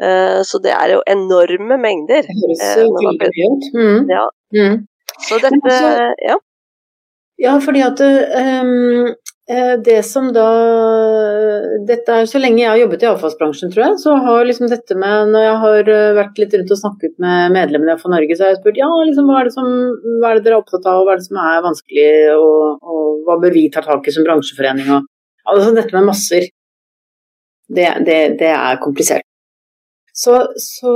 Eh, 0.00 0.40
så 0.48 0.60
det 0.64 0.72
er 0.72 0.94
jo 0.94 1.00
enorme 1.08 1.76
mengder. 1.80 2.24
Det 2.28 2.36
høres 2.42 2.62
eh, 2.66 2.84
veldig 2.84 3.48
ut. 3.48 3.66
Mm. 3.76 3.98
Ja. 4.08 4.28
Mm. 4.56 4.78
Så 5.28 5.40
dette 5.42 5.58
altså, 5.60 6.06
ja. 6.24 6.38
Ja, 7.40 7.56
fordi 7.60 7.80
at 7.80 8.00
um, 8.04 9.12
det 9.84 10.00
som 10.04 10.26
da 10.34 10.46
dette 11.88 12.18
er, 12.20 12.26
Så 12.28 12.38
lenge 12.38 12.60
jeg 12.60 12.68
har 12.68 12.76
jobbet 12.82 13.04
i 13.04 13.08
avfallsbransjen, 13.08 13.72
tror 13.72 13.84
jeg, 13.86 13.94
så 14.02 14.16
har 14.26 14.44
liksom 14.46 14.68
dette 14.70 14.96
med 15.00 15.32
Når 15.32 15.46
jeg 15.46 15.54
har 15.62 15.90
vært 16.18 16.42
litt 16.42 16.56
rundt 16.58 16.74
og 16.76 16.80
snakket 16.82 17.16
med 17.24 17.56
medlemmene 17.56 17.96
fra 18.00 18.12
Norge, 18.12 18.36
så 18.36 18.44
har 18.44 18.52
jeg 18.52 18.60
spurt 18.60 18.80
ja, 18.80 18.90
liksom, 19.08 19.30
hva, 19.30 19.40
er 19.40 19.48
det 19.48 19.56
som, 19.56 19.72
hva 20.20 20.30
er 20.30 20.38
det 20.38 20.44
dere 20.46 20.58
er 20.58 20.60
opptatt 20.60 20.90
av, 20.92 21.00
hva 21.06 21.16
er 21.16 21.22
det 21.22 21.28
som 21.30 21.40
er 21.46 21.64
vanskelig, 21.64 22.12
og, 22.36 22.84
og 22.84 23.24
hva 23.26 23.40
bør 23.40 23.56
vi 23.56 23.64
ta 23.72 23.82
tak 23.88 24.04
i 24.06 24.14
som 24.14 24.28
bransjeforening? 24.28 24.92
Og, 24.98 25.08
altså 25.48 25.74
dette 25.80 25.96
med 25.96 26.10
masser, 26.12 26.46
det, 27.72 27.90
det, 28.06 28.20
det 28.40 28.52
er 28.52 28.84
komplisert. 28.84 29.29
Så, 30.20 30.36
så 30.60 30.92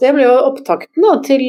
det 0.00 0.14
ble 0.16 0.24
jo 0.24 0.34
opptakten 0.46 1.04
da, 1.04 1.18
til, 1.24 1.44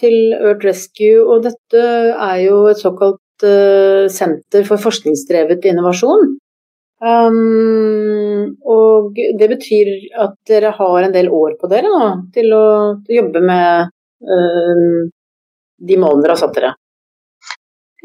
til 0.00 0.16
Earth 0.36 0.66
Rescue, 0.66 1.22
og 1.24 1.46
dette 1.46 1.84
er 2.12 2.42
jo 2.44 2.66
et 2.68 2.82
såkalt 2.82 3.46
uh, 3.46 4.04
senter 4.12 4.66
for 4.68 4.82
forskningsdrevet 4.82 5.64
innovasjon. 5.70 6.34
Um, 7.02 8.52
og 8.68 9.16
det 9.16 9.48
betyr 9.50 9.88
at 10.22 10.36
dere 10.46 10.74
har 10.76 10.98
en 11.02 11.14
del 11.16 11.32
år 11.34 11.56
på 11.58 11.70
dere 11.72 11.88
nå 11.90 12.10
til 12.36 12.52
å, 12.54 12.66
jobbe 13.10 13.42
med 13.42 13.90
uh, 14.22 15.08
de 15.82 15.98
målene 15.98 16.22
dere 16.22 16.36
har 16.36 16.42
satt 16.44 16.54
dere. 16.60 16.76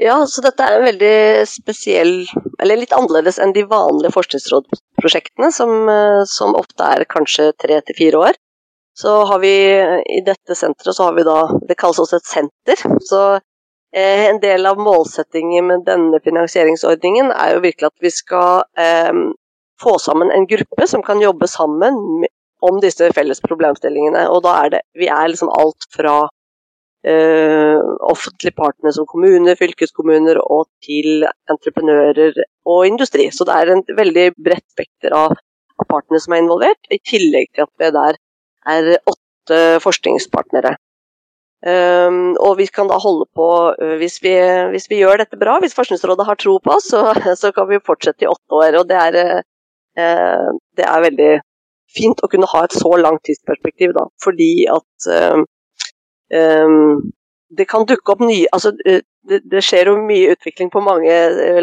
Ja, 0.01 0.21
så 0.29 0.41
dette 0.45 0.63
er 0.63 0.77
en 0.77 0.87
veldig 0.87 1.19
spesiell, 1.49 2.15
eller 2.61 2.79
litt 2.79 2.93
annerledes 2.93 3.41
enn 3.41 3.53
de 3.53 3.65
vanlige 3.69 4.13
forskningsrådprosjektene, 4.97 5.51
som, 5.51 5.89
eh, 5.89 6.23
som 6.25 6.55
ofte 6.55 6.83
er 6.83 7.05
kanskje 7.05 7.53
tre 7.57 7.81
til 7.81 7.95
fire 7.95 8.17
år. 8.29 8.33
Så 8.97 9.25
har 9.29 9.39
vi 9.39 9.53
i 10.17 10.21
dette 10.25 10.55
senteret 10.55 10.95
så 10.95 11.03
har 11.03 11.13
vi 11.13 11.23
da 11.23 11.47
Det 11.67 11.77
kalles 11.77 11.99
også 11.99 12.17
et 12.17 12.25
senter. 12.25 12.77
Så 13.05 13.39
Eh, 13.95 14.25
en 14.29 14.39
del 14.39 14.65
av 14.65 14.79
målsettingen 14.79 15.67
med 15.67 15.85
denne 15.87 16.19
finansieringsordningen 16.23 17.31
er 17.31 17.53
jo 17.55 17.63
virkelig 17.63 17.87
at 17.87 18.03
vi 18.03 18.11
skal 18.11 18.65
eh, 18.77 19.13
få 19.81 19.93
sammen 20.03 20.31
en 20.33 20.47
gruppe 20.49 20.87
som 20.91 21.03
kan 21.05 21.21
jobbe 21.23 21.47
sammen 21.47 21.95
om 22.67 22.81
disse 22.83 23.07
felles 23.15 23.39
problemstillingene. 23.45 24.25
Og 24.33 24.43
da 24.43 24.57
er 24.65 24.73
det 24.75 24.81
Vi 24.97 25.07
er 25.07 25.31
liksom 25.31 25.53
alt 25.55 25.87
fra 25.95 26.27
eh, 27.07 27.79
offentlige 28.11 28.55
partnere 28.57 28.93
som 28.95 29.07
kommuner, 29.09 29.57
fylkeskommuner 29.59 30.39
og 30.43 30.67
til 30.85 31.27
entreprenører 31.51 32.41
og 32.67 32.87
industri. 32.87 33.29
Så 33.31 33.47
det 33.47 33.55
er 33.55 33.73
en 33.73 33.85
veldig 33.97 34.27
bredt 34.37 34.65
spekter 34.73 35.15
av, 35.15 35.37
av 35.77 35.89
partene 35.89 36.21
som 36.23 36.35
er 36.35 36.43
involvert, 36.43 36.81
i 36.91 36.99
tillegg 37.03 37.53
til 37.53 37.67
at 37.67 37.73
vi 37.79 37.93
der 37.95 38.19
er 38.67 38.91
åtte 38.97 39.61
forskningspartnere. 39.83 40.75
Um, 41.65 42.35
og 42.37 42.59
vi 42.59 42.67
kan 42.69 42.85
da 42.85 42.99
holde 43.01 43.25
på, 43.33 43.47
uh, 43.81 43.95
hvis 43.97 44.19
vi, 44.21 44.35
hvis 44.69 44.85
vi, 44.91 44.99
gjør 45.01 45.23
dette 45.23 45.39
bra, 45.41 45.55
hvis 45.59 45.73
Forskningsrådet 45.73 46.27
har 46.27 46.37
tro 46.37 46.59
på 46.61 46.75
oss, 46.75 46.91
så, 46.93 47.01
så 47.41 47.49
kan 47.55 47.65
vi 47.71 47.81
fortsette 47.81 48.27
i 48.27 48.29
åtte 48.29 48.59
år. 48.59 48.77
Og 48.77 48.85
det 48.91 48.99
er, 49.01 49.41
uh, 49.97 50.49
det 50.77 50.85
er, 50.85 51.05
veldig 51.07 51.31
fint 51.97 52.21
å 52.21 52.29
kunne 52.29 52.49
ha 52.51 52.61
et 52.67 52.75
så 52.77 52.91
langt 53.01 53.23
tidsperspektiv, 53.25 53.95
da. 53.97 54.05
Fordi 54.21 54.51
at 54.69 55.09
um, 55.33 55.47
det 56.27 57.65
kan 57.71 57.85
dukke 57.87 58.11
opp 58.11 58.19
nye 58.19 58.49
Altså, 58.51 58.73
det, 58.75 58.97
det, 59.23 59.61
skjer 59.63 59.87
jo 59.87 59.93
mye 60.03 60.33
utvikling 60.33 60.71
på 60.73 60.81
mange, 60.83 61.13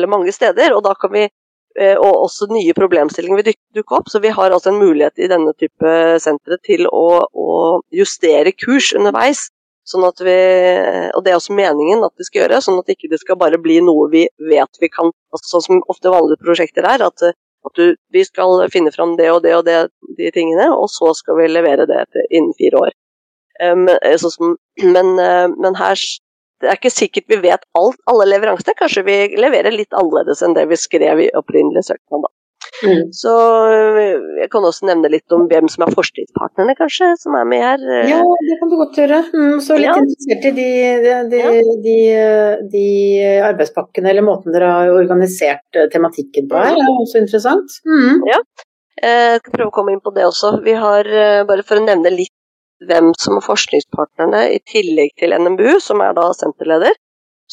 mange 0.09 0.33
steder, 0.33 0.73
og 0.73 0.85
da 0.87 0.95
kan 0.97 1.13
vi 1.13 1.27
og 1.75 2.21
også 2.29 2.47
nye 2.55 2.71
problemstillinger 2.71 3.41
vil 3.41 3.57
dukke 3.75 3.97
opp. 3.99 4.07
Så 4.09 4.21
vi 4.23 4.31
har 4.31 4.53
altså 4.55 4.71
en 4.71 4.79
mulighet 4.79 5.19
i 5.19 5.29
denne 5.29 5.51
type 5.59 5.95
sentre 6.23 6.57
til 6.63 6.87
å, 6.87 7.25
å 7.27 7.57
justere 7.91 8.55
kurs 8.55 8.93
underveis 8.95 9.49
Sånn 9.85 10.05
at 10.09 10.21
vi, 10.25 10.35
og 11.13 11.25
det 11.25 11.33
er 11.33 11.37
også 11.37 11.57
meningen 11.57 12.05
at 12.07 12.15
vi 12.17 12.25
skal 12.25 12.45
gjøre, 12.45 12.63
sånn 12.65 12.79
at 12.81 12.89
det 12.89 12.97
ikke 12.97 13.19
skal 13.21 13.37
bare 13.41 13.61
bli 13.61 13.83
noe 13.85 14.09
vi 14.13 14.25
vet 14.49 14.81
vi 14.81 14.89
kan 14.89 15.13
altså 15.35 15.57
Sånn 15.57 15.65
som 15.67 15.83
ofte 15.93 16.13
vanlige 16.13 16.41
prosjekter 16.41 16.87
er, 16.89 17.05
at, 17.05 17.25
at 17.69 17.77
du, 17.77 17.93
vi 18.15 18.23
skal 18.25 18.65
finne 18.73 18.95
fram 18.95 19.13
det 19.21 19.29
og 19.35 19.43
det 19.45 19.53
og 19.59 19.67
det, 19.69 19.77
de 20.17 20.31
tingene, 20.33 20.71
og 20.73 20.89
så 20.93 21.13
skal 21.19 21.37
vi 21.43 21.51
levere 21.53 21.85
det 21.91 22.01
innen 22.31 22.55
fire 22.57 22.81
år. 22.87 22.97
Um, 23.63 23.87
sånn, 24.19 24.57
men, 24.83 25.15
uh, 25.21 25.47
men, 25.55 25.77
her 25.79 26.01
det 26.63 26.71
er 26.71 26.79
ikke 26.79 26.91
sikkert 26.91 27.29
vi 27.29 27.41
vet 27.45 27.67
alt, 27.79 27.99
alle 28.11 28.27
leveransene. 28.31 28.77
Kanskje 28.79 29.05
vi 29.07 29.19
leverer 29.37 29.75
litt 29.75 29.93
annerledes 29.93 30.41
enn 30.43 30.57
det 30.57 30.65
vi 30.71 30.79
skrev 30.81 31.21
i 31.21 31.29
opprinnelig 31.37 31.85
søknad. 31.91 32.25
Mm. 32.83 33.11
Så 33.15 33.33
eh, 33.71 34.15
jeg 34.41 34.49
kan 34.53 34.65
også 34.67 34.89
nevne 34.89 35.11
litt 35.13 35.35
om 35.35 35.45
hvem 35.51 35.69
som 35.71 35.85
er 35.87 35.95
forskningspartnerne, 35.95 36.75
kanskje, 36.79 37.11
som 37.21 37.37
er 37.39 37.49
med 37.49 37.63
her. 37.63 37.85
Ja, 38.09 38.21
det 38.49 38.59
kan 38.61 38.71
du 38.73 38.77
godt 38.81 38.99
gjøre. 38.99 39.21
Mm, 39.35 39.59
så 39.65 39.79
litt 39.79 39.91
ja. 39.91 39.97
interessert 40.01 40.49
i 40.51 40.55
de, 40.59 40.69
de, 41.05 41.15
de, 41.33 41.43
de, 41.87 41.97
de 42.75 42.87
arbeidspakkene 43.51 44.13
eller 44.13 44.27
måten 44.27 44.55
dere 44.55 44.71
har 44.73 44.95
organisert 44.95 45.81
eh, 45.81 45.91
tematikken 45.93 46.49
på 46.51 46.61
her, 46.61 46.79
er 46.79 46.95
også 46.95 47.21
interessant. 47.23 47.79
Mm. 47.89 48.25
Ja, 48.31 48.41
jeg 49.05 49.43
skal 49.43 49.59
prøve 49.59 49.71
å 49.71 49.75
komme 49.75 49.95
inn 49.95 50.03
på 50.05 50.15
det 50.15 50.27
også. 50.29 50.57
Vi 50.65 50.75
har, 50.79 51.09
eh, 51.09 51.43
bare 51.49 51.67
for 51.67 51.81
å 51.81 51.85
nevne 51.85 52.13
litt 52.15 52.35
hvem 52.89 53.13
som 53.21 53.39
er 53.39 53.47
forskningspartnerne, 53.47 54.45
i 54.57 54.61
tillegg 54.71 55.15
til 55.21 55.35
NMBU, 55.37 55.79
som 55.83 56.03
er 56.05 56.15
da 56.17 56.29
senterleder, 56.37 56.95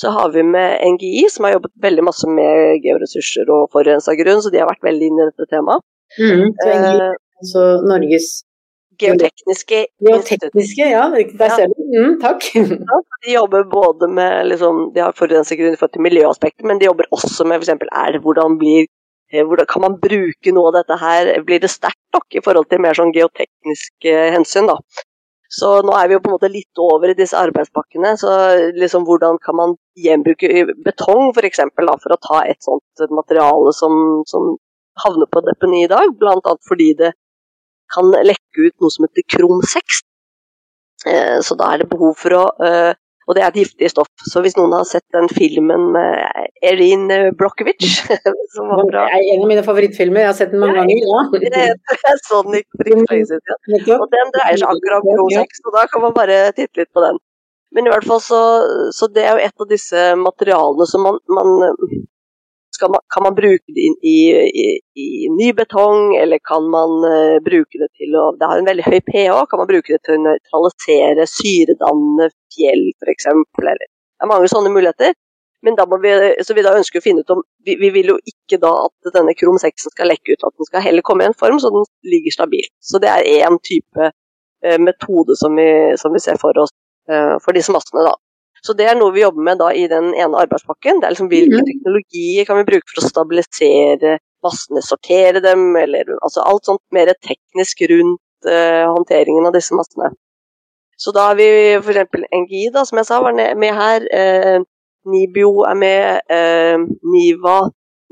så 0.02 0.12
har 0.16 0.32
vi 0.34 0.44
med 0.44 0.80
NGI, 0.94 1.26
som 1.30 1.46
har 1.46 1.58
jobbet 1.58 1.74
veldig 1.84 2.06
masse 2.08 2.30
med 2.30 2.80
georessurser 2.86 3.50
og 3.52 3.68
forurensa 3.74 4.16
grunn, 4.20 4.40
så 4.44 4.52
de 4.54 4.62
har 4.62 4.70
vært 4.70 4.88
veldig 4.88 5.10
inne 5.12 5.26
i 5.26 5.34
dette 5.34 5.50
temaet. 5.52 5.84
Mm, 6.20 6.48
så 6.56 6.70
NGI, 6.70 6.96
eh, 7.10 7.20
altså 7.42 7.66
Norges 7.88 8.32
Geotekniske 9.02 9.86
Geotekniske, 10.06 10.88
ja. 10.92 11.04
Der 11.40 11.54
ser 11.56 11.72
du. 11.72 11.78
Mm, 11.96 12.18
takk. 12.22 12.46
Ja, 12.92 12.98
de 13.26 13.34
jobber 13.34 13.64
både 13.72 14.08
med 14.08 14.48
liksom, 14.52 14.92
De 14.96 15.02
har 15.02 15.16
forurensa 15.18 15.56
grunn 15.60 15.78
for 15.80 15.92
til 15.92 16.04
miljøaspektet, 16.06 16.66
men 16.68 16.80
de 16.80 16.90
jobber 16.90 17.10
også 17.12 17.48
med 17.48 17.62
f.eks. 17.62 17.74
er 18.04 18.20
hvordan 18.24 18.58
blir 18.62 18.86
eh, 19.34 19.46
hvordan 19.48 19.70
kan 19.70 19.86
man 19.86 19.98
bruke 20.02 20.54
noe 20.56 20.72
av 20.72 20.82
dette 20.82 21.00
her? 21.02 21.32
Blir 21.48 21.64
det 21.64 21.72
sterkt 21.74 22.02
nok 22.16 22.28
i 22.38 22.44
forhold 22.46 22.70
til 22.70 22.84
mer 22.84 22.98
sånn 22.98 23.14
geotekniske 23.16 24.18
hensyn? 24.36 24.70
da? 24.70 24.78
Så 25.52 25.70
nå 25.84 25.94
er 25.98 26.08
vi 26.08 26.16
jo 26.16 26.22
på 26.24 26.30
en 26.32 26.36
måte 26.38 26.52
litt 26.52 26.80
over 26.80 27.12
i 27.12 27.18
disse 27.18 27.36
arbeidspakkene. 27.36 28.14
Så 28.20 28.32
liksom 28.78 29.04
hvordan 29.08 29.40
kan 29.44 29.58
man 29.60 29.76
gjenbruke 30.00 30.48
betong. 30.86 31.34
For, 31.36 31.48
for 32.06 32.16
å 32.16 32.22
ta 32.24 32.44
et 32.48 32.62
sånt 32.64 33.04
materiale 33.12 33.74
som, 33.76 34.24
som 34.32 34.54
havner 35.04 35.28
på 35.32 35.44
deponi 35.44 35.84
i 35.86 35.92
dag, 35.92 36.16
bl.a. 36.20 36.56
fordi 36.68 36.94
det 37.04 37.12
kan 37.92 38.08
lekke 38.12 38.68
ut 38.68 38.76
noe 38.80 38.94
som 38.94 39.08
heter 39.08 39.28
krom 39.36 39.60
6. 39.74 40.02
Eh, 41.12 41.38
så 41.44 41.58
da 41.60 41.74
er 41.74 41.82
det 41.82 41.92
behov 41.92 42.16
for 42.22 42.38
å 42.38 42.44
eh, 42.64 42.94
og 43.32 43.38
det 43.38 43.46
er 43.46 43.54
et 43.54 43.60
giftig 43.62 43.88
stoff. 43.94 44.10
Så 44.28 44.44
hvis 44.44 44.58
noen 44.60 44.74
har 44.76 44.84
sett 44.88 45.06
den 45.16 45.30
filmen 45.32 45.88
med 45.96 46.50
Erin 46.68 47.08
Brockovich 47.40 48.02
som 48.56 48.68
var 48.68 48.84
bra. 48.90 49.06
Det 49.08 49.22
er 49.22 49.30
en 49.38 49.46
av 49.46 49.52
mine 49.54 49.64
favorittfilmer, 49.64 50.26
jeg 50.26 50.32
har 50.34 50.38
sett 50.38 50.52
den 50.52 50.60
mange 50.60 50.82
ganger. 50.82 51.00
Ja. 51.00 52.12
Så 52.28 52.42
for 52.44 52.56
ikke 52.60 53.00
lenge 53.08 53.30
siden. 53.32 53.96
Og 53.96 54.08
den 54.12 54.34
dreier 54.36 54.60
seg 54.60 54.68
akkurat 54.68 55.08
om 55.08 55.22
Pro6, 55.24 55.64
og 55.64 55.78
da 55.78 55.88
kan 55.88 56.04
man 56.04 56.18
bare 56.18 56.42
titte 56.58 56.84
litt 56.84 56.92
på 56.92 57.04
den. 57.08 57.22
Men 57.72 57.88
i 57.88 57.92
hvert 57.94 58.04
fall 58.04 58.20
så, 58.20 58.40
så 58.92 59.08
det 59.16 59.24
er 59.24 59.38
jo 59.38 59.46
et 59.48 59.64
av 59.64 59.70
disse 59.70 60.00
materialene 60.20 60.88
som 60.92 61.06
man, 61.08 61.22
man 61.32 61.54
man, 62.90 63.02
kan 63.14 63.24
man 63.24 63.36
bruke 63.38 63.76
det 63.76 63.84
i, 63.86 64.18
i, 64.64 64.66
i, 64.98 65.08
ny 65.30 65.52
betong, 65.54 66.16
eller 66.18 66.42
kan 66.42 66.66
man 66.74 66.98
uh, 67.06 67.38
bruke 67.46 67.82
det 67.82 67.90
til 68.00 68.16
å 68.18 68.32
Det 68.40 68.50
har 68.50 68.62
en 68.62 68.70
veldig 68.70 68.86
høy 68.88 69.00
pH, 69.06 69.42
kan 69.52 69.62
man 69.62 69.70
bruke 69.70 69.94
det 69.94 70.02
til 70.08 70.18
å 70.18 70.24
nøytralisere 70.26 71.28
syredannende 71.30 72.32
fjell 72.56 72.88
f.eks. 72.98 73.30
Eller 73.62 73.84
det 73.84 73.90
er 74.26 74.32
mange 74.32 74.50
sånne 74.52 74.74
muligheter. 74.74 75.14
Men 75.62 75.78
da 75.78 75.86
må 75.86 76.00
vi, 76.02 76.12
så 76.42 76.56
vi 76.58 76.64
da 76.66 76.74
ønsker 76.74 76.98
å 76.98 77.04
finne 77.06 77.22
ut 77.22 77.34
om 77.36 77.44
vi, 77.66 77.76
vi 77.78 77.92
vil 77.94 78.16
jo 78.16 78.18
ikke 78.26 78.58
da 78.62 78.72
at 78.88 79.12
denne 79.14 79.36
krom 79.38 79.60
6 79.62 79.92
skal 79.94 80.10
lekke 80.10 80.34
ut, 80.34 80.46
at 80.48 80.58
den 80.58 80.70
skal 80.70 80.86
heller 80.88 81.06
komme 81.06 81.26
i 81.26 81.30
en 81.30 81.38
form 81.38 81.60
så 81.62 81.70
den 81.74 81.86
ligger 82.10 82.34
stabilt. 82.34 82.74
Så 82.82 83.02
det 83.04 83.12
er 83.12 83.46
én 83.46 83.60
type 83.62 84.10
uh, 84.10 84.80
metode 84.82 85.38
som 85.38 85.54
vi, 85.60 85.70
som 86.02 86.18
vi, 86.18 86.24
ser 86.24 86.42
for 86.42 86.58
oss 86.64 86.74
uh, 87.12 87.38
for 87.46 87.54
disse 87.58 87.74
massene, 87.74 88.08
da. 88.10 88.16
Så 88.62 88.76
det 88.78 88.86
er 88.86 88.98
noe 88.98 89.14
vi 89.16 89.24
jobber 89.24 89.46
med 89.46 89.58
da 89.58 89.72
i 89.74 89.88
den 89.90 90.12
ene 90.14 90.42
arbeidspakken. 90.44 91.00
Det 91.02 91.08
er 91.08 91.16
liksom 91.16 91.30
Hvilke 91.32 91.62
mm. 91.62 91.68
teknologier 91.70 92.46
kan 92.46 92.60
vi 92.60 92.68
bruke 92.68 92.92
for 92.92 93.02
å 93.02 93.10
stabilisere 93.10 94.18
massene, 94.46 94.84
sortere 94.86 95.42
dem, 95.42 95.72
eller 95.78 96.14
altså 96.20 96.46
alt 96.46 96.70
sånt 96.70 96.84
mer 96.94 97.10
teknisk 97.26 97.82
rundt 97.90 98.50
uh, 98.50 98.86
håndteringen 98.94 99.50
av 99.50 99.56
disse 99.58 99.78
massene. 99.78 100.12
Så 101.02 101.14
da 101.16 101.32
har 101.32 101.38
vi 101.40 101.48
f.eks. 101.80 102.18
NGI, 102.38 102.68
da, 102.74 102.86
som 102.86 103.02
jeg 103.02 103.10
sa, 103.10 103.18
var 103.26 103.34
med 103.34 103.74
her. 103.74 104.04
Eh, 104.14 104.60
NIBIO 105.10 105.64
er 105.66 105.78
med. 105.82 106.20
Eh, 106.30 106.84
NIVA, 107.14 107.56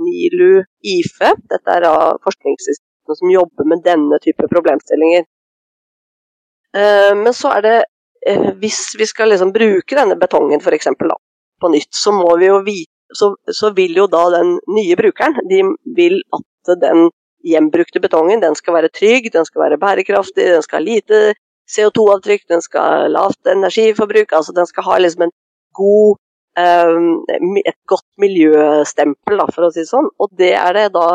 NILU, 0.01 0.63
IFE. 0.95 1.35
Dette 1.53 1.75
er 1.75 1.85
av 1.85 2.17
forskningsinstituttene 2.25 3.19
som 3.19 3.33
jobber 3.35 3.69
med 3.69 3.85
denne 3.85 4.17
type 4.23 4.49
problemstillinger. 4.49 5.27
Men 7.21 7.33
så 7.33 7.53
er 7.57 7.65
det 7.65 7.75
eh, 7.77 7.87
hvis 8.59 8.79
vi 8.99 9.07
skal 9.07 9.31
liksom 9.31 9.53
bruke 9.55 9.95
denne 9.95 10.17
betongen 10.19 10.61
for 10.63 10.75
eksempel, 10.75 11.11
da, 11.13 11.17
på 11.61 11.71
nytt, 11.71 11.91
så 11.95 12.13
jo 12.43 12.61
vite 12.65 12.91
så, 13.13 13.31
så, 13.51 13.71
vil 13.73 13.95
jo 13.97 14.05
da 14.05 14.27
den 14.35 14.59
nye 14.69 14.95
brukeren 14.95 15.39
de 15.49 15.63
vil 15.97 16.19
at 16.35 16.73
den 16.81 17.07
gjenbrukte 17.41 18.01
betongen 18.03 18.43
den 18.43 18.55
skal 18.55 18.75
være 18.75 18.91
trygg, 18.93 19.31
den 19.33 19.47
skal 19.47 19.63
være 19.63 19.79
bærekraftig, 19.81 20.45
den 20.45 20.61
skal 20.65 20.81
ha 20.81 20.85
lite 20.85 21.21
CO2-avtrykk, 21.69 22.47
den 22.49 22.61
skal 22.61 22.81
ha 22.81 23.07
lavt 23.09 23.49
energiforbruk. 23.49 24.33
altså 24.33 24.53
Den 24.53 24.69
skal 24.69 24.83
ha 24.83 24.97
liksom 24.97 25.27
en 25.27 25.35
god 25.73 26.17
et 26.59 27.77
godt 27.87 28.07
miljøstempel, 28.19 29.37
da, 29.39 29.45
for 29.53 29.67
å 29.67 29.71
si 29.71 29.85
det 29.85 29.91
sånn. 29.91 30.09
Og 30.19 30.33
det 30.37 30.51
er 30.59 30.75
det 30.75 30.87
da 30.95 31.07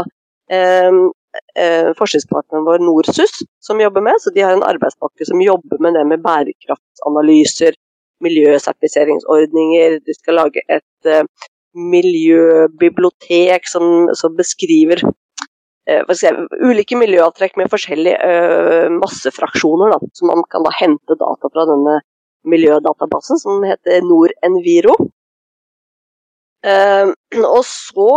forskningspartneren 1.99 2.67
vår 2.67 2.83
Norsus 2.85 3.33
som 3.62 3.81
jobber 3.83 4.05
med. 4.07 4.21
Så 4.23 4.33
de 4.35 4.43
har 4.45 4.55
en 4.57 4.67
arbeidspakke 4.67 5.26
som 5.29 5.43
jobber 5.43 5.81
med 5.83 5.97
det 5.99 6.05
med 6.11 6.23
bærekraftsanalyser, 6.25 7.76
miljøsertifiseringsordninger. 8.25 9.99
De 10.07 10.17
skal 10.19 10.38
lage 10.41 10.62
et 10.69 11.12
miljøbibliotek 11.75 13.67
som, 13.69 14.09
som 14.14 14.37
beskriver 14.38 15.03
uh, 15.05 16.14
si, 16.14 16.31
ulike 16.62 16.99
miljøavtrekk 16.99 17.59
med 17.61 17.71
forskjellige 17.73 18.19
uh, 18.19 18.88
massefraksjoner, 18.95 19.95
da, 19.95 20.12
så 20.14 20.31
man 20.31 20.45
kan 20.50 20.67
da 20.67 20.75
hente 20.79 21.19
data 21.19 21.50
fra 21.50 21.67
denne 21.71 21.99
miljødatabasen 22.49 23.41
som 23.41 23.64
heter 23.67 24.05
NorEnviro. 24.05 24.97
Uh, 26.64 27.11
og 27.44 27.61
så, 27.68 28.09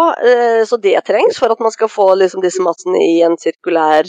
så, 0.70 0.78
det 0.80 0.94
trengs 1.04 1.36
for 1.42 1.52
at 1.52 1.60
man 1.60 1.74
skal 1.74 1.90
få 1.92 2.14
liksom, 2.16 2.40
disse 2.46 2.64
massene 2.64 3.02
i 3.04 3.18
en 3.28 3.36
sirkulær 3.42 4.08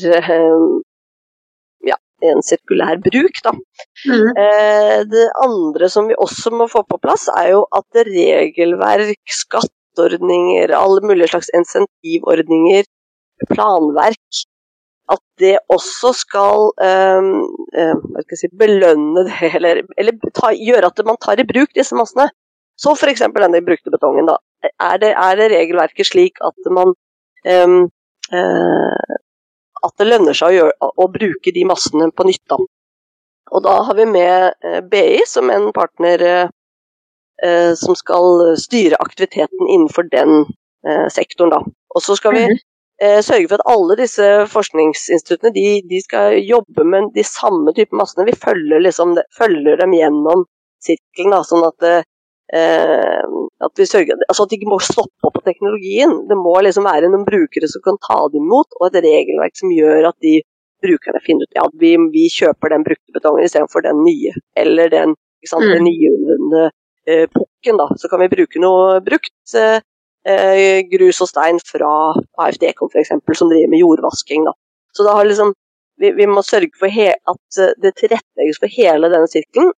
ja, 1.86 1.96
en 2.26 2.42
sirkulær 2.44 3.00
bruk. 3.02 3.40
Da. 3.44 3.54
Mm. 4.08 4.28
Eh, 4.44 4.98
det 5.10 5.26
andre 5.44 5.90
som 5.92 6.08
vi 6.10 6.18
også 6.18 6.52
må 6.54 6.68
få 6.70 6.84
på 6.88 7.00
plass, 7.02 7.28
er 7.34 7.52
jo 7.54 7.64
at 7.74 8.02
regelverk, 8.08 9.34
skatteordninger, 9.42 10.74
alle 10.74 11.04
mulige 11.06 11.32
slags 11.34 11.50
insentivordninger, 11.54 12.88
planverk 13.52 14.44
At 15.08 15.22
det 15.40 15.54
også 15.72 16.10
skal 16.12 16.66
eh, 16.84 17.28
eh, 17.80 18.34
si, 18.36 18.50
belønne 18.60 19.22
det, 19.24 19.38
eller, 19.56 19.80
eller 19.96 20.32
ta, 20.36 20.50
gjøre 20.52 20.90
at 20.90 21.00
man 21.08 21.16
tar 21.22 21.40
i 21.40 21.46
bruk 21.48 21.72
disse 21.78 21.96
massene. 21.96 22.26
Så 22.78 22.94
f.eks. 22.94 23.24
denne 23.34 23.62
brukte 23.66 23.90
betongen. 23.90 24.28
Da. 24.30 24.38
Er, 24.70 24.98
det, 25.02 25.12
er 25.14 25.38
det 25.38 25.50
regelverket 25.54 26.06
slik 26.06 26.38
at 26.46 26.70
man 26.74 26.94
um, 27.44 27.80
uh, 28.32 29.16
at 29.86 29.94
det 29.98 30.08
lønner 30.08 30.34
seg 30.36 30.50
å, 30.50 30.56
gjøre, 30.56 30.90
å 31.02 31.08
bruke 31.14 31.54
de 31.54 31.64
massene 31.68 32.10
på 32.14 32.26
nytt. 32.26 32.44
Da. 32.50 32.58
Og 33.54 33.64
da 33.64 33.74
har 33.86 33.98
vi 33.98 34.06
med 34.10 34.64
eh, 34.66 34.80
BI 34.84 35.20
som 35.30 35.50
en 35.54 35.68
partner 35.74 36.24
eh, 36.28 37.72
som 37.78 37.94
skal 37.96 38.56
styre 38.58 38.98
aktiviteten 38.98 39.68
innenfor 39.68 40.10
den 40.10 40.48
sektoren. 41.12 41.52
Da. 41.52 41.58
Og 41.94 42.02
så 42.02 42.14
skal 42.16 42.34
vi 42.36 42.42
mhm. 42.46 42.58
sørge 43.26 43.48
for 43.50 43.58
at 43.58 43.70
alle 43.70 43.96
disse 43.98 44.26
forskningsinstituttene 44.50 45.50
de, 45.54 45.64
de, 45.90 45.98
skal 46.02 46.38
jobbe 46.38 46.86
med 46.86 47.10
de 47.14 47.24
samme 47.26 47.74
type 47.76 47.94
massene. 47.98 48.26
Vi 48.26 48.36
følger, 48.38 48.80
liksom, 48.86 49.16
følger 49.36 49.78
dem 49.82 49.94
gjennom 49.98 50.46
sirkelen, 50.82 51.34
da, 51.34 51.42
sånn 51.44 51.66
at 51.66 51.88
at, 52.48 53.72
vi 53.76 53.84
sørger, 53.84 54.16
altså 54.24 54.44
at 54.46 54.50
de 54.50 54.56
ikke 54.56 54.70
må 54.70 54.78
stoppe 54.80 55.28
opp 55.28 55.34
på 55.36 55.44
teknologien. 55.44 56.14
Det 56.30 56.38
må 56.38 56.54
liksom 56.64 56.86
være 56.88 57.10
noen 57.12 57.26
brukere 57.26 57.68
som 57.68 57.82
kan 57.84 57.98
ta 58.00 58.22
det 58.32 58.40
imot, 58.40 58.72
og 58.78 58.88
et 58.88 59.02
regelverk 59.04 59.58
som 59.58 59.74
gjør 59.74 60.08
at 60.08 60.16
de 60.24 60.38
brukerne 60.82 61.20
finner 61.24 61.46
ut 61.46 61.58
ja, 61.58 61.66
vi, 61.80 61.94
vi 62.14 62.26
kjøper 62.32 62.72
den 62.72 62.84
brukte 62.86 63.14
betongen 63.14 63.46
istedenfor 63.46 63.84
den 63.86 64.02
nye, 64.06 64.34
eller 64.58 64.90
den, 64.92 65.14
sant, 65.46 65.66
mm. 65.66 65.72
den 65.74 65.86
nyunnvunne 65.88 66.64
eh, 67.08 67.24
pukken. 67.34 67.80
Da. 67.80 67.88
Så 67.98 68.10
kan 68.10 68.22
vi 68.22 68.32
bruke 68.32 68.62
noe 68.62 68.98
brukt 69.04 69.56
eh, 69.58 69.80
eh 70.28 70.80
grus 70.90 71.22
og 71.24 71.30
stein 71.30 71.58
fra 71.64 71.90
AFD-kom 72.44 72.92
f.eks., 72.92 73.14
som 73.40 73.50
driver 73.50 73.72
med 73.72 73.82
jordvasking. 73.82 74.46
Da. 74.48 74.54
Så 74.94 75.06
da 75.06 75.16
har 75.18 75.28
liksom, 75.28 75.52
vi, 76.00 76.12
vi 76.16 76.28
må 76.30 76.44
sørge 76.46 76.72
for 76.78 76.92
at 76.92 77.62
det 77.82 77.96
tilrettelegges 77.98 78.62
for 78.62 78.78
hele 78.78 79.10
denne 79.12 79.30
sirkelen, 79.30 79.74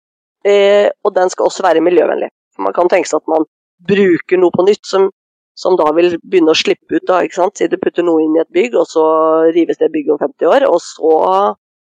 eh, 0.45 0.89
og 1.03 1.15
den 1.15 1.31
skal 1.31 1.49
også 1.49 1.65
være 1.65 1.85
miljøvennlig. 1.85 2.31
Man 2.59 2.75
kan 2.75 2.91
tenke 2.91 3.09
seg 3.09 3.23
at 3.23 3.31
man 3.31 3.47
bruker 3.89 4.39
noe 4.41 4.53
på 4.55 4.65
nytt 4.67 4.85
som, 4.87 5.07
som 5.57 5.77
da 5.79 5.87
vil 5.95 6.17
begynne 6.23 6.53
å 6.53 6.59
slippe 6.59 6.99
ut. 6.99 7.07
da, 7.07 7.21
ikke 7.23 7.39
sant? 7.39 7.57
Si 7.57 7.67
du 7.71 7.77
putter 7.81 8.05
noe 8.05 8.23
inn 8.25 8.37
i 8.37 8.43
et 8.43 8.53
bygg, 8.55 8.77
og 8.79 8.87
så 8.89 9.05
rives 9.55 9.79
det 9.79 9.91
bygget 9.93 10.15
om 10.15 10.21
50 10.25 10.51
år. 10.51 10.67
Og 10.69 10.79
så 10.83 11.15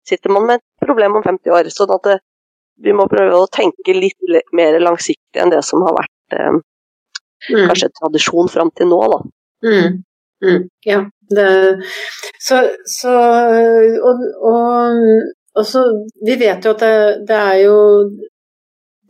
sitter 0.09 0.35
man 0.35 0.46
med 0.48 0.61
et 0.61 0.87
problem 0.87 1.18
om 1.18 1.26
50 1.26 1.56
år. 1.56 1.70
sånn 1.74 1.94
at 1.96 2.09
det, 2.09 2.18
vi 2.85 2.94
må 2.96 3.06
prøve 3.11 3.37
å 3.37 3.48
tenke 3.52 3.94
litt 3.96 4.30
mer 4.56 4.78
langsiktig 4.80 5.42
enn 5.42 5.52
det 5.52 5.62
som 5.66 5.83
har 5.85 5.96
vært 5.98 6.38
eh, 6.38 6.61
mm. 7.50 7.66
kanskje 7.68 7.92
tradisjon 7.98 8.48
fram 8.52 8.72
til 8.76 8.88
nå. 8.92 9.00
da. 9.12 9.20
Mm. 9.66 9.98
Mm. 10.44 10.62
Ja. 10.88 11.02
Det, 11.30 11.48
så, 12.40 12.62
så 12.88 13.12
og, 14.09 14.22
og, 14.50 15.02
og, 15.54 15.66
så 15.66 15.83
Vi 16.26 16.35
vet 16.40 16.64
jo 16.64 16.72
at 16.72 16.80
det, 16.83 16.94
det 17.28 17.37
er 17.37 17.59
jo 17.66 17.76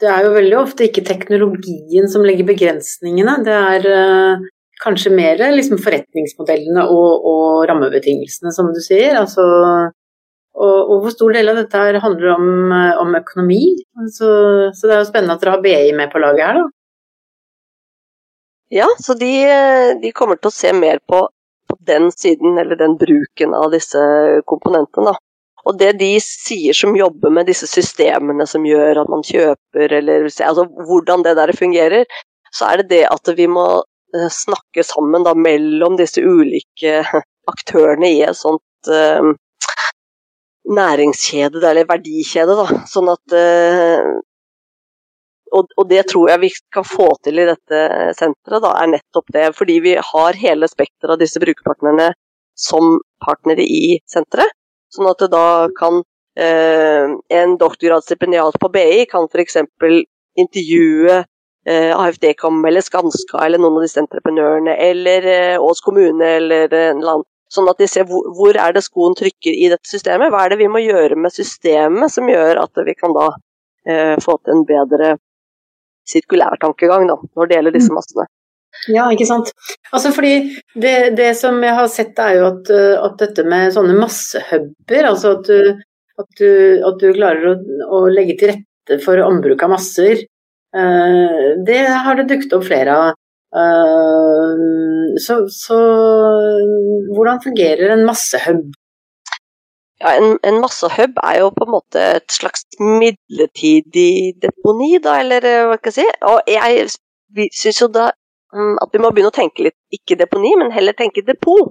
det 0.00 0.08
er 0.08 0.24
jo 0.24 0.32
veldig 0.34 0.56
ofte 0.60 0.86
ikke 0.86 1.04
teknologien 1.06 2.08
som 2.10 2.24
legger 2.26 2.48
begrensningene, 2.48 3.36
det 3.46 3.54
er 3.56 3.86
uh, 3.86 4.48
kanskje 4.80 5.12
mer 5.12 5.40
liksom 5.52 5.80
forretningsmodellene 5.82 6.86
og, 6.88 7.26
og, 7.30 7.46
rammebetingelsene, 7.68 8.52
som 8.56 8.70
du 8.74 8.80
sier. 8.84 9.18
Altså, 9.20 9.44
og, 10.56 10.78
og, 10.80 10.96
hvor 11.04 11.14
stor 11.14 11.36
del 11.36 11.52
av 11.52 11.60
dette 11.60 11.84
her 11.84 12.00
handler 12.02 12.34
om, 12.36 12.50
uh, 12.72 13.00
om 13.02 13.16
økonomi. 13.20 13.62
Så, 14.08 14.30
så, 14.72 14.86
det 14.86 14.96
er 14.96 15.02
jo 15.02 15.10
spennende 15.10 15.36
at 15.36 15.44
dere 15.44 15.56
har 15.58 15.64
BI 15.64 15.96
med 15.96 16.12
på 16.12 16.22
laget 16.22 16.46
her, 16.46 16.62
da. 16.62 16.68
Ja, 18.70 18.86
så 19.02 19.16
de, 19.18 19.32
de 19.98 20.12
kommer 20.14 20.38
til 20.38 20.46
å 20.46 20.54
se 20.54 20.70
mer 20.76 21.00
på, 21.10 21.24
på 21.66 21.76
den 21.88 22.06
siden, 22.14 22.54
eller 22.62 22.78
den 22.78 22.94
bruken 23.00 23.56
av 23.58 23.72
disse 23.74 23.98
komponentene. 24.46 25.10
da. 25.10 25.29
Og 25.68 25.76
det 25.80 25.92
de 26.00 26.14
sier 26.24 26.76
som 26.76 26.96
jobber 26.96 27.32
med 27.34 27.48
disse 27.50 27.68
systemene 27.68 28.46
som 28.48 28.64
gjør 28.66 29.02
at 29.02 29.10
man 29.12 29.24
kjøper, 29.26 29.96
eller 29.98 30.28
altså 30.28 30.64
hvordan 30.88 31.24
det 31.26 31.36
der 31.38 31.52
fungerer, 31.56 32.20
så 32.54 32.70
er 32.70 32.80
det 32.80 32.90
det 32.94 33.04
at 33.10 33.32
vi 33.36 33.46
må 33.50 33.66
eh, 34.16 34.30
snakke 34.32 34.84
sammen 34.86 35.26
da, 35.26 35.34
mellom 35.36 35.98
disse 36.00 36.24
ulike 36.24 37.04
aktørene 37.52 38.10
i 38.10 38.22
et 38.26 38.38
sånt 38.38 38.90
uh, 38.90 39.30
næringskjede, 40.70 41.62
eller 41.66 41.88
verdikjede. 41.88 42.56
Da. 42.58 42.82
Sånn 42.90 43.10
at 43.10 43.36
uh, 43.36 44.10
og, 45.50 45.66
og, 45.76 45.86
det 45.90 46.04
tror 46.10 46.30
jeg 46.30 46.42
vi 46.44 46.50
kan 46.74 46.86
få 46.86 47.08
til 47.24 47.40
i 47.42 47.48
dette 47.48 47.80
senteret, 48.18 48.62
da, 48.62 48.74
er 48.78 48.92
nettopp 48.92 49.32
det. 49.34 49.48
Fordi 49.58 49.80
vi 49.82 49.96
har 50.12 50.38
hele 50.38 50.68
spekteret 50.70 51.16
av 51.16 51.22
disse 51.22 51.42
brukerpartnerne 51.42 52.12
som 52.54 53.00
partnere 53.24 53.64
i 53.64 53.98
senteret. 54.10 54.54
Sånn 54.94 55.08
at 55.10 55.22
det 55.22 55.30
da 55.32 55.68
kan 55.78 56.00
eh, 56.38 57.10
En 57.40 57.56
doktorgradsstipendiat 57.60 58.58
på 58.62 58.70
BI 58.74 59.04
kan 59.10 59.28
f.eks. 59.30 59.60
intervjue 60.40 61.18
eh, 61.66 61.92
AFD-kom 61.94 62.64
eller 62.66 62.84
Skanska 62.84 63.44
eller 63.44 63.60
noen 63.60 63.80
av 63.80 63.86
disse 63.86 64.00
entreprenørene, 64.02 64.76
eller 64.90 65.28
eh, 65.34 65.62
Ås 65.62 65.82
kommune 65.84 66.36
eller 66.38 66.72
en 66.72 67.02
annen. 67.02 67.26
Sånn 67.50 67.66
at 67.66 67.80
de 67.82 67.88
ser 67.90 68.06
hvor, 68.06 68.28
hvor, 68.38 68.54
er 68.54 68.76
det 68.76 68.84
skoen 68.86 69.16
trykker 69.18 69.50
i 69.50 69.66
dette 69.72 69.88
systemet. 69.90 70.30
Hva 70.30 70.44
er 70.44 70.52
det 70.52 70.60
vi 70.60 70.68
må 70.70 70.84
gjøre 70.84 71.16
med 71.18 71.34
systemet 71.34 72.12
som 72.14 72.28
gjør 72.30 72.60
at 72.62 72.78
vi 72.86 72.94
kan 72.94 73.14
da 73.16 73.32
eh, 73.90 74.14
få 74.22 74.36
til 74.38 74.54
en 74.54 74.62
bedre 74.68 75.16
sirkulærtankegang 76.10 77.08
da, 77.10 77.16
når 77.36 77.48
det 77.48 77.58
gjelder 77.58 77.74
disse 77.74 77.90
mm. 77.90 77.98
massene. 77.98 78.26
Ja, 78.88 79.06
ikke 79.12 79.28
sant. 79.28 79.50
Altså 79.92 80.12
fordi 80.14 80.34
det, 80.78 81.12
det, 81.18 81.34
som 81.38 81.58
jeg 81.64 81.76
har 81.76 81.88
sett 81.92 82.18
er 82.22 82.38
jo 82.38 82.48
at, 82.48 82.72
eh, 82.72 82.96
at 82.96 83.16
dette 83.20 83.44
med 83.48 83.74
sånne 83.74 83.96
massehuber, 83.98 85.08
altså 85.10 85.34
at 85.36 85.50
du, 85.50 85.80
at 86.20 86.30
du, 86.40 86.50
at 86.88 87.00
du 87.02 87.08
klarer 87.16 87.50
å, 87.52 87.54
å, 87.90 88.02
legge 88.12 88.38
til 88.40 88.54
rette 88.54 89.00
for 89.04 89.20
ombruk 89.24 89.62
av 89.66 89.74
masser, 89.74 90.24
uh, 90.76 91.50
det 91.66 91.82
har 91.90 92.18
det 92.18 92.28
dukket 92.30 92.56
opp 92.56 92.68
flere 92.68 92.96
av. 92.96 93.18
Uh, 93.50 95.10
så, 95.20 95.42
så, 95.50 95.78
hvordan 97.10 97.42
fungerer 97.44 97.92
en 97.92 98.06
massehub? 98.08 98.70
Ja, 100.00 100.14
en, 100.14 100.38
en 100.46 100.60
massehub 100.62 101.18
er 101.20 101.42
jo 101.42 101.50
på 101.52 101.66
en 101.66 101.74
måte 101.74 102.04
et 102.16 102.32
slags 102.32 102.64
midlertidig 102.80 104.38
deponi, 104.40 104.94
da, 105.04 105.18
eller 105.20 105.44
hva 105.68 105.76
skal 105.82 105.92
jeg 105.92 105.98
si. 105.98 106.08
Og 106.30 106.48
jeg 106.48 107.50
syns 107.58 107.82
jo 107.82 107.90
da 107.92 108.08
at 108.52 108.90
vi 108.92 109.00
må 109.02 109.12
begynne 109.14 109.30
å 109.30 109.36
tenke 109.36 109.68
litt, 109.68 109.78
ikke 109.94 110.18
deponi, 110.18 110.52
men 110.58 110.72
heller 110.74 110.96
tenke 110.98 111.22
depot. 111.26 111.70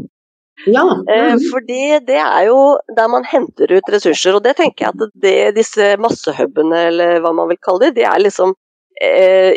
Ja. 0.65 0.83
Eh, 1.11 1.33
mm. 1.33 1.41
Fordi 1.51 1.99
det 2.07 2.19
er 2.19 2.45
jo 2.49 2.59
der 2.95 3.11
man 3.11 3.27
henter 3.27 3.71
ut 3.71 3.91
ressurser, 3.91 4.35
og 4.35 4.43
det 4.43 4.57
tenker 4.59 4.85
jeg 4.85 4.95
at 4.95 5.19
det, 5.23 5.35
disse 5.55 5.93
massehubene, 6.01 6.85
eller 6.91 7.19
hva 7.23 7.33
man 7.35 7.51
vil 7.51 7.61
kalle 7.63 7.87
det, 7.87 8.01
det 8.01 8.07
er 8.09 8.23
liksom 8.23 8.55
eh, 9.01 9.55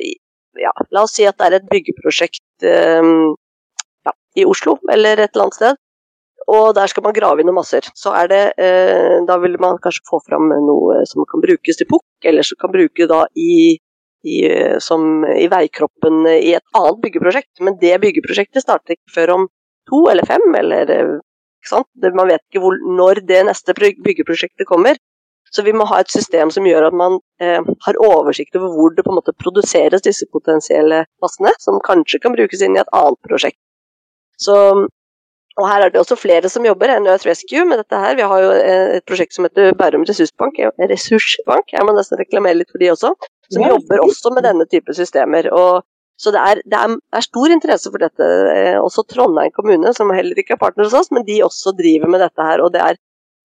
ja, 0.61 0.73
La 0.93 1.07
oss 1.07 1.17
si 1.17 1.27
at 1.27 1.39
det 1.41 1.49
er 1.49 1.59
et 1.59 1.71
byggeprosjekt 1.71 2.67
eh, 2.69 3.15
ja, 4.07 4.15
i 4.39 4.47
Oslo 4.47 4.77
eller 4.93 5.19
et 5.19 5.33
eller 5.33 5.49
annet 5.49 5.59
sted, 5.59 5.81
og 6.53 6.73
der 6.77 6.91
skal 6.91 7.07
man 7.07 7.15
grave 7.17 7.43
inn 7.43 7.49
noen 7.51 7.61
masser. 7.61 7.87
Så 7.99 8.13
er 8.19 8.31
det 8.31 8.43
eh, 8.61 9.19
Da 9.29 9.39
vil 9.43 9.55
man 9.63 9.79
kanskje 9.83 10.07
få 10.09 10.19
fram 10.27 10.51
noe 10.51 11.03
som 11.09 11.27
kan 11.31 11.43
brukes 11.43 11.79
til 11.79 11.89
pukk, 11.91 12.07
eller 12.27 12.47
som 12.47 12.59
kan 12.61 12.75
bruke 12.75 13.09
da 13.11 13.25
i 13.39 13.79
i, 14.23 14.39
som, 14.83 15.25
i 15.27 15.49
veikroppen 15.51 16.23
i 16.33 16.55
et 16.59 16.79
annet 16.79 17.03
byggeprosjekt. 17.05 17.53
Men 17.61 17.79
det 17.81 17.99
byggeprosjektet 18.05 18.65
starter 18.65 18.97
ikke 18.97 19.17
før 19.17 19.37
om 19.37 19.49
to 19.91 20.05
eller 20.13 20.27
fem, 20.29 20.45
eller 20.59 20.93
ikke 20.93 21.71
sant? 21.71 21.89
Man 22.03 22.31
vet 22.31 22.43
ikke 22.47 22.63
hvor, 22.65 22.79
når 22.99 23.23
det 23.29 23.43
neste 23.49 23.75
byggeprosjektet 23.79 24.69
kommer. 24.69 24.99
Så 25.53 25.63
vi 25.67 25.75
må 25.77 25.85
ha 25.91 25.99
et 26.01 26.13
system 26.13 26.51
som 26.55 26.65
gjør 26.65 26.87
at 26.89 26.97
man 26.97 27.19
eh, 27.43 27.61
har 27.61 27.99
oversikt 28.01 28.57
over 28.57 28.73
hvor 28.73 28.95
det 28.97 29.05
på 29.05 29.13
en 29.13 29.19
måte 29.19 29.35
produseres 29.37 30.05
disse 30.05 30.25
potensielle 30.33 31.03
massene, 31.21 31.53
som 31.61 31.81
kanskje 31.85 32.23
kan 32.23 32.33
brukes 32.33 32.65
inn 32.65 32.79
i 32.79 32.81
et 32.81 32.93
annet 32.97 33.21
prosjekt. 33.29 33.59
Så, 34.41 34.55
og 35.61 35.69
her 35.69 35.85
er 35.85 35.93
det 35.93 36.01
også 36.01 36.17
flere 36.17 36.49
som 36.49 36.65
jobber 36.65 36.95
enn 36.95 37.11
Earth 37.11 37.29
Rescue 37.29 37.67
med 37.69 37.83
dette 37.83 38.01
her. 38.01 38.17
Vi 38.17 38.31
har 38.33 38.47
jo 38.47 38.55
eh, 38.57 38.97
et 38.97 39.07
prosjekt 39.09 39.37
som 39.37 39.45
heter 39.45 39.77
Bærum 39.77 40.09
ressursbank, 40.09 40.63
ressursbank, 40.95 41.77
jeg 41.77 41.85
må 41.85 41.95
nesten 41.99 42.23
reklamere 42.23 42.63
litt 42.63 42.73
for 42.73 42.81
de 42.81 42.89
også, 42.95 43.13
som 43.53 43.65
jobber 43.67 44.03
også 44.05 44.33
med 44.35 44.47
denne 44.49 44.67
type 44.71 44.95
systemer. 44.97 45.49
og 45.53 45.83
så 46.23 46.31
det 46.31 46.39
er, 46.41 46.61
det, 46.63 46.79
er, 46.79 46.93
det 46.95 47.19
er, 47.19 47.25
stor 47.25 47.53
interesse 47.55 47.91
for 47.91 48.03
dette. 48.03 48.27
Eh, 48.53 48.77
også 48.79 49.03
Trondheim 49.11 49.51
kommune, 49.57 49.91
som 49.97 50.13
heller 50.15 50.39
ikke 50.39 50.55
er 50.55 50.61
partner 50.61 50.87
hos 50.87 50.95
oss, 50.95 51.11
men 51.15 51.25
de 51.27 51.41
også 51.43 51.73
driver 51.79 52.13
med 52.13 52.23
dette 52.23 52.47
her. 52.47 52.63
og 52.63 52.71
det 52.75 52.83
er 52.85 52.99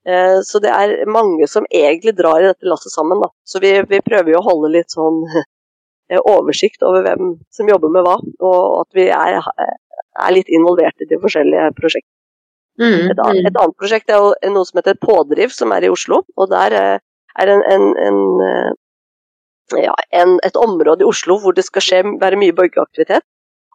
eh, 0.05 0.37
Så 0.45 0.61
det 0.63 0.73
er 0.73 0.93
mange 1.09 1.47
som 1.49 1.65
egentlig 1.71 2.13
drar 2.19 2.43
i 2.43 2.51
dette 2.51 2.69
lasset 2.69 2.93
sammen. 2.93 3.23
Da. 3.23 3.31
Så 3.47 3.63
vi, 3.63 3.73
vi, 3.89 4.03
prøver 4.05 4.37
å 4.37 4.45
holde 4.45 4.73
litt 4.75 4.93
sånn 4.93 5.23
eh, 6.11 6.21
oversikt 6.21 6.85
over 6.85 7.07
hvem 7.07 7.33
som 7.49 7.73
jobber 7.73 7.93
med 7.95 8.05
hva, 8.05 8.19
og 8.21 8.61
at 8.83 9.01
vi 9.01 9.09
er, 9.09 9.39
er 9.41 10.35
litt 10.35 10.53
involvert 10.53 11.01
i 11.01 11.09
de 11.09 11.21
forskjellige 11.23 11.73
prosjektene. 11.79 12.13
Mm, 12.77 13.07
et, 13.09 13.17
annet, 13.17 13.41
mm. 13.41 13.47
et, 13.49 13.55
annet 13.57 13.79
prosjekt 13.81 14.11
er 14.13 14.51
noe 14.53 14.67
som 14.69 14.77
heter 14.77 14.99
Pådriv, 15.01 15.49
som 15.49 15.71
er 15.73 15.87
i 15.87 15.89
Oslo. 15.89 16.21
og 16.37 16.51
Der 16.51 16.77
er 16.77 17.49
en, 17.55 17.63
en, 17.73 17.87
en 18.05 18.19
ja, 19.75 19.93
en, 20.15 20.37
et 20.47 20.55
område 20.55 21.03
i 21.03 21.09
Oslo 21.09 21.37
hvor 21.41 21.55
det 21.57 21.65
skal 21.67 21.83
skje, 21.83 22.01
være 22.21 22.39
mye 22.39 22.55
borgeraktivitet. 22.55 23.25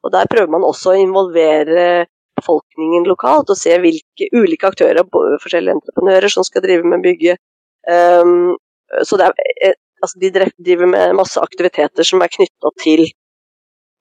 Og 0.02 0.12
Der 0.12 0.26
prøver 0.30 0.50
man 0.50 0.64
også 0.66 0.92
å 0.92 0.98
involvere 0.98 2.06
befolkningen 2.38 3.06
lokalt 3.06 3.50
og 3.52 3.58
se 3.58 3.76
hvilke 3.78 4.28
ulike 4.34 4.70
aktører, 4.72 5.06
forskjellige 5.42 5.78
entreprenører, 5.78 6.32
som 6.32 6.46
skal 6.46 6.64
drive 6.64 6.88
med 6.88 7.04
bygge. 7.04 7.36
Um, 7.86 8.54
så 9.06 9.18
er, 9.20 9.34
eh, 9.62 9.76
altså 10.02 10.18
de 10.22 10.30
driver 10.32 10.88
med 10.90 11.16
masse 11.18 11.40
aktiviteter 11.40 12.06
som 12.06 12.22
er 12.22 12.32
knytta 12.32 12.72
til 12.82 13.04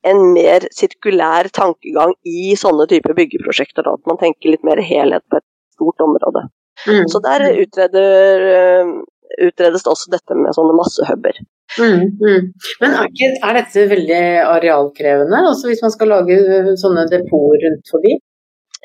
en 0.07 0.23
mer 0.33 0.65
sirkulær 0.73 1.51
tankegang 1.53 2.15
i 2.25 2.55
sånne 2.57 2.87
typer 2.89 3.13
byggeprosjekter. 3.17 3.85
Da, 3.85 3.93
at 3.99 4.09
man 4.09 4.19
tenker 4.21 4.55
litt 4.55 4.65
mer 4.65 4.81
helhet 4.81 5.25
på 5.29 5.37
et 5.37 5.47
stort 5.75 6.01
område. 6.01 6.47
Mm. 6.87 7.05
Så 7.11 7.21
der 7.21 7.45
utreder, 7.61 8.47
eh, 8.55 8.93
utredes 9.39 9.85
det 9.85 9.91
også 9.91 10.11
dette 10.13 10.37
med 10.37 10.55
sånne 10.57 10.75
massehuber. 10.77 11.39
Mm, 11.79 12.03
mm. 12.19 12.47
Men 12.81 12.95
er, 12.97 13.07
ikke, 13.07 13.29
er, 13.37 13.57
dette 13.59 13.85
veldig 13.91 14.23
arealkrevende, 14.43 15.39
altså 15.51 15.69
hvis 15.69 15.83
man 15.85 15.93
skal 15.93 16.11
lage 16.11 16.35
øh, 16.41 16.71
sånne 16.79 17.07
depoter 17.11 17.65
rundt 17.65 17.91
forbi? 17.93 18.17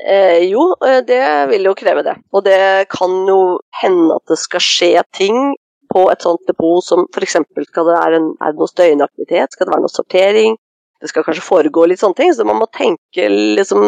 Eh, 0.07 0.45
jo, 0.53 0.69
øh, 0.87 1.01
det 1.09 1.23
vil 1.51 1.67
jo 1.71 1.75
kreve 1.79 2.05
det. 2.07 2.17
Og 2.33 2.45
det 2.47 2.87
kan 2.93 3.17
jo 3.29 3.41
hende 3.83 4.19
at 4.19 4.31
det 4.31 4.39
skal 4.39 4.63
skje 4.63 4.93
ting 5.17 5.57
på 5.93 6.07
et 6.13 6.23
sånt 6.23 6.43
depot 6.49 6.85
som 6.85 7.07
f.eks. 7.15 7.39
skal 7.71 7.89
det 7.89 7.97
være 7.97 8.21
en, 8.21 8.33
det 8.39 8.61
noe 8.61 8.71
støyende 8.71 9.07
aktivitet, 9.07 9.53
skal 9.53 9.67
det 9.67 9.75
være 9.75 9.87
noe 9.87 9.95
sortering? 9.95 10.59
Det 11.01 11.11
skal 11.11 11.25
kanskje 11.27 11.45
foregå 11.45 11.87
litt 11.87 12.01
sånne 12.01 12.19
ting, 12.19 12.35
så 12.35 12.47
man 12.49 12.61
må 12.61 12.69
tenke 12.73 13.29
liksom 13.31 13.83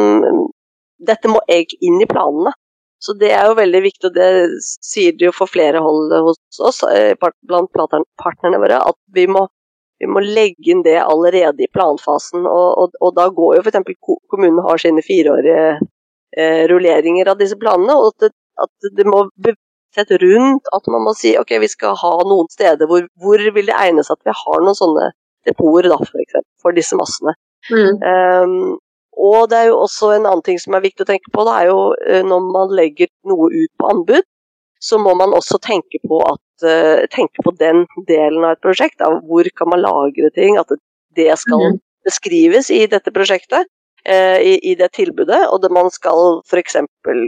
Dette 0.99 1.31
må 1.31 1.39
egentlig 1.47 1.79
inn 1.87 2.01
i 2.03 2.09
planene. 2.11 2.51
Så 2.99 3.15
det 3.19 3.31
er 3.31 3.47
jo 3.47 3.59
veldig 3.59 3.83
viktig, 3.85 4.11
og 4.11 4.17
det 4.17 4.31
sier 4.63 5.15
det 5.15 5.29
jo 5.29 5.35
for 5.35 5.51
flere 5.51 5.83
hold 5.85 6.15
hos 6.27 6.61
oss, 6.71 6.83
eh, 6.89 7.15
blant 7.47 7.71
partnerne 7.71 8.59
våre, 8.59 8.81
at 8.91 8.99
vi 9.15 9.29
må, 9.31 9.45
vi 10.03 10.11
må 10.11 10.23
legge 10.25 10.73
inn 10.73 10.83
det 10.87 10.97
allerede 11.05 11.63
i 11.63 11.71
planfasen. 11.71 12.43
Og, 12.43 12.69
og, 12.83 12.99
og 13.01 13.15
da 13.19 13.29
går 13.35 13.59
jo 13.59 13.63
f.eks. 13.63 13.95
kommunen 14.33 14.65
har 14.67 14.83
sine 14.83 15.05
fireårige 15.07 15.63
eh, 15.79 16.65
rulleringer 16.73 17.31
av 17.31 17.39
disse 17.39 17.59
planene, 17.61 17.95
og 17.95 18.11
at 18.13 18.27
det, 18.27 18.35
at 18.59 18.93
det 18.99 19.07
må 19.07 19.29
sett 19.95 20.11
rundt 20.23 20.69
at 20.77 20.91
man 20.93 21.07
må 21.07 21.15
si 21.17 21.33
ok, 21.41 21.55
vi 21.63 21.71
skal 21.71 21.97
ha 21.97 22.11
noen 22.29 22.51
steder 22.53 22.89
hvor, 22.91 23.07
hvor 23.23 23.41
vil 23.41 23.71
det 23.71 23.77
egne 23.79 24.05
seg 24.05 24.19
at 24.19 24.29
vi 24.29 24.35
har 24.37 24.65
noen 24.65 24.77
sånne 24.77 25.07
depoter 25.49 25.89
da, 25.89 25.97
for, 26.03 26.21
eksempel, 26.21 26.51
for 26.63 26.77
disse 26.77 26.99
massene. 26.99 27.35
Mm. 27.73 28.03
Um, 28.05 28.77
og 29.19 29.49
det 29.51 29.59
er 29.59 29.71
jo 29.73 29.81
også 29.83 30.13
en 30.15 30.27
annen 30.29 30.45
ting 30.47 30.61
som 30.63 30.77
er 30.79 30.85
viktig 30.85 31.03
å 31.03 31.09
tenke 31.09 31.33
på, 31.35 31.43
det 31.49 31.55
er 31.59 31.71
jo 31.73 31.79
eh, 32.07 32.21
når 32.27 32.51
man 32.55 32.75
legger 32.79 33.11
noe 33.27 33.49
ut 33.51 33.73
på 33.81 33.89
anbud, 33.91 34.27
så 34.79 35.01
må 35.03 35.17
man 35.19 35.35
også 35.35 35.59
tenke 35.59 35.99
på, 36.07 36.21
at, 36.23 36.45
uh, 36.63 37.03
tenke 37.11 37.43
på 37.43 37.51
den 37.59 37.81
delen 38.07 38.45
av 38.47 38.55
et 38.55 38.61
prosjekt. 38.63 39.01
Da, 39.01 39.09
hvor 39.27 39.49
kan 39.59 39.73
man 39.73 39.83
lagre 39.83 40.31
ting? 40.37 40.55
At 40.61 40.71
det 41.19 41.33
skal 41.43 41.65
mm. 41.65 41.81
beskrives 42.07 42.71
i 42.71 42.85
dette 42.87 43.11
prosjektet, 43.11 43.67
uh, 44.07 44.39
i, 44.39 44.55
i, 44.63 44.77
det 44.79 44.93
tilbudet. 44.95 45.41
Og 45.51 45.65
det 45.65 45.73
man 45.75 45.91
skal 45.91 46.39
f.eks. 46.47 46.79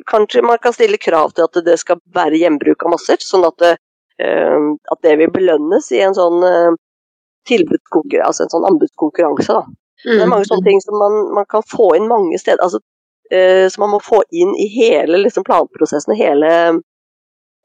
Kanskje 0.06 0.44
man 0.46 0.62
kan 0.62 0.76
stille 0.76 1.02
krav 1.02 1.34
til 1.34 1.48
at 1.48 1.58
det 1.66 1.74
skal 1.82 1.98
være 2.14 2.38
gjenbruk 2.38 2.86
av 2.86 2.94
masser, 2.94 3.18
sånn 3.18 3.48
at 3.50 3.58
det, 3.58 3.74
at 4.20 4.98
det 5.00 5.14
vil 5.16 5.30
belønnes 5.32 5.86
i 5.96 6.02
en 6.04 6.12
sånn 6.12 6.42
altså 6.44 8.42
en 8.44 8.50
sånn 8.52 8.66
anbudskonkurranse. 8.68 9.54
Da. 9.56 9.62
Mm. 10.06 10.14
Det 10.16 10.22
er 10.24 10.32
mange 10.32 10.48
sånne 10.48 10.66
ting 10.66 10.80
som 10.84 10.96
man, 11.00 11.18
man 11.36 11.46
kan 11.50 11.64
få 11.66 11.90
inn 11.98 12.08
mange 12.10 12.38
steder. 12.40 12.62
altså 12.64 12.80
eh, 13.32 13.66
Som 13.72 13.84
man 13.86 13.94
må 13.96 14.00
få 14.04 14.22
inn 14.30 14.54
i 14.56 14.68
hele 14.72 15.20
liksom, 15.24 15.44
planprosessen 15.46 16.16
hele, 16.18 16.50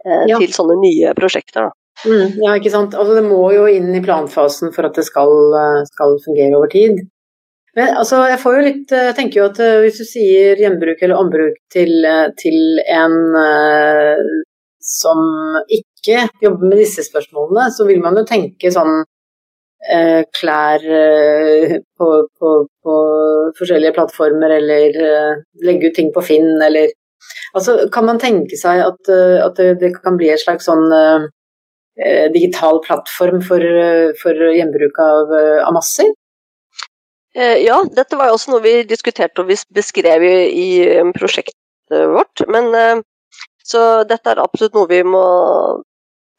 eh, 0.05 0.23
ja. 0.31 0.39
til 0.39 0.53
sånne 0.55 0.77
nye 0.81 1.15
prosjekter. 1.17 1.71
Mm, 2.03 2.41
ja, 2.43 2.55
ikke 2.59 2.73
sant. 2.73 2.95
Altså, 2.95 3.15
det 3.15 3.25
må 3.27 3.41
jo 3.55 3.67
inn 3.71 3.93
i 3.95 4.03
planfasen 4.03 4.73
for 4.75 4.87
at 4.87 4.97
det 4.99 5.05
skal, 5.07 5.31
eh, 5.61 5.83
skal 5.93 6.17
fungere 6.25 6.57
over 6.59 6.71
tid. 6.71 7.05
Men 7.75 7.97
altså, 7.99 8.21
jeg 8.31 8.39
litt 8.63 8.91
Jeg 8.91 9.15
tenker 9.17 9.39
jo 9.41 9.45
at 9.49 9.57
uh, 9.59 9.81
hvis 9.83 9.97
du 9.99 10.05
sier 10.07 10.55
gjenbruk 10.55 11.01
eller 11.03 11.19
ombruk 11.19 11.57
til, 11.75 11.91
til 12.39 12.79
en 12.87 13.17
uh, 13.35 14.21
som 14.79 15.19
ikke 15.67 16.27
jobber 16.43 16.69
med 16.69 16.79
disse 16.79 17.03
spørsmålene, 17.03 17.67
så 17.75 17.87
vil 17.87 17.99
man 17.99 18.15
jo 18.15 18.23
tenke 18.29 18.71
sånn 18.71 19.01
klær 20.33 20.81
eh, 20.81 21.77
på, 21.97 22.09
på, 22.39 22.51
på, 22.83 22.95
forskjellige 23.57 23.93
plattformer, 23.93 24.57
eller 24.57 24.99
eh, 25.07 25.41
legge 25.65 25.89
ut 25.89 25.95
ting 25.95 26.13
på 26.13 26.25
Finn, 26.25 26.55
eller 26.61 26.93
Altså, 27.55 27.87
kan 27.89 28.03
man 28.05 28.19
tenke 28.19 28.57
seg 28.59 28.81
at, 28.83 29.09
at 29.09 29.59
det, 29.79 29.89
kan 30.03 30.17
bli 30.19 30.27
en 30.29 30.37
slags 30.37 30.67
sånn 30.67 30.91
eh, 30.93 32.27
digital 32.33 32.81
plattform 32.83 33.39
for, 33.41 33.63
for 34.19 34.41
gjenbruk 34.51 34.99
av, 34.99 35.31
av 35.63 35.71
masser? 35.73 36.11
Ja, 37.33 37.79
dette 37.95 38.19
var 38.19 38.29
jo 38.29 38.35
også 38.35 38.51
noe 38.51 38.61
vi 38.61 38.75
diskuterte 38.87 39.41
og 39.41 39.49
vi 39.49 39.57
beskrev 39.73 40.27
i, 40.27 40.35
i 40.51 40.67
prosjektet 41.15 41.55
vårt. 42.11 42.43
Men 42.51 42.69
så 43.63 44.03
dette 44.07 44.35
er 44.35 44.43
absolutt 44.43 44.75
noe 44.75 44.91
vi 44.91 45.01
må 45.07 45.25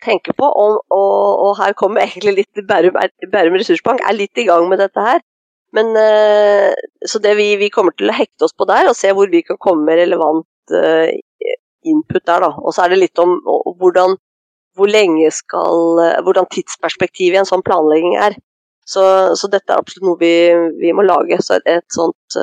tenker 0.05 0.37
på. 0.37 0.49
Og, 0.49 0.83
og, 0.93 1.45
og 1.47 1.57
her 1.61 1.77
kommer 1.79 2.05
egentlig 2.05 2.43
litt 2.43 2.67
Bærum, 2.69 2.99
Bærum, 3.33 3.59
ressursbank 3.61 4.05
er 4.05 4.17
litt 4.17 4.39
i 4.39 4.47
gang 4.49 4.69
med 4.71 4.81
dette 4.83 5.03
her. 5.03 5.23
Men, 5.77 5.93
uh, 5.99 6.73
så 7.07 7.21
det 7.23 7.37
vi, 7.37 7.51
vi, 7.61 7.71
kommer 7.75 7.95
til 7.97 8.11
å 8.11 8.17
hekte 8.17 8.47
oss 8.47 8.57
på 8.57 8.69
der, 8.69 8.89
og 8.89 8.97
se 8.97 9.13
hvor 9.13 9.31
vi 9.33 9.43
kan 9.45 9.61
komme 9.61 9.85
med 9.89 10.01
relevant 10.01 10.47
uh, 10.73 11.11
input 11.87 12.25
der. 12.25 12.47
Da. 12.47 12.53
Og 12.63 12.75
så 12.75 12.85
er 12.85 12.95
det 12.95 13.03
litt 13.03 13.23
om 13.23 13.37
hvordan, 13.81 14.17
hvor 14.77 14.91
lenge 14.91 15.31
skal, 15.35 16.03
hvordan 16.25 16.49
tidsperspektivet 16.53 17.39
i 17.39 17.43
en 17.43 17.49
sånn 17.49 17.65
planlegging 17.67 18.19
er. 18.21 18.37
Så, 18.87 19.03
så 19.35 19.49
dette 19.51 19.73
er 19.73 19.83
absolutt 19.83 20.07
noe 20.07 20.21
vi, 20.21 20.35
vi 20.79 20.93
må 20.95 21.03
lage. 21.07 21.41
Så 21.43 21.59
et, 21.65 21.87
sånt 21.95 22.39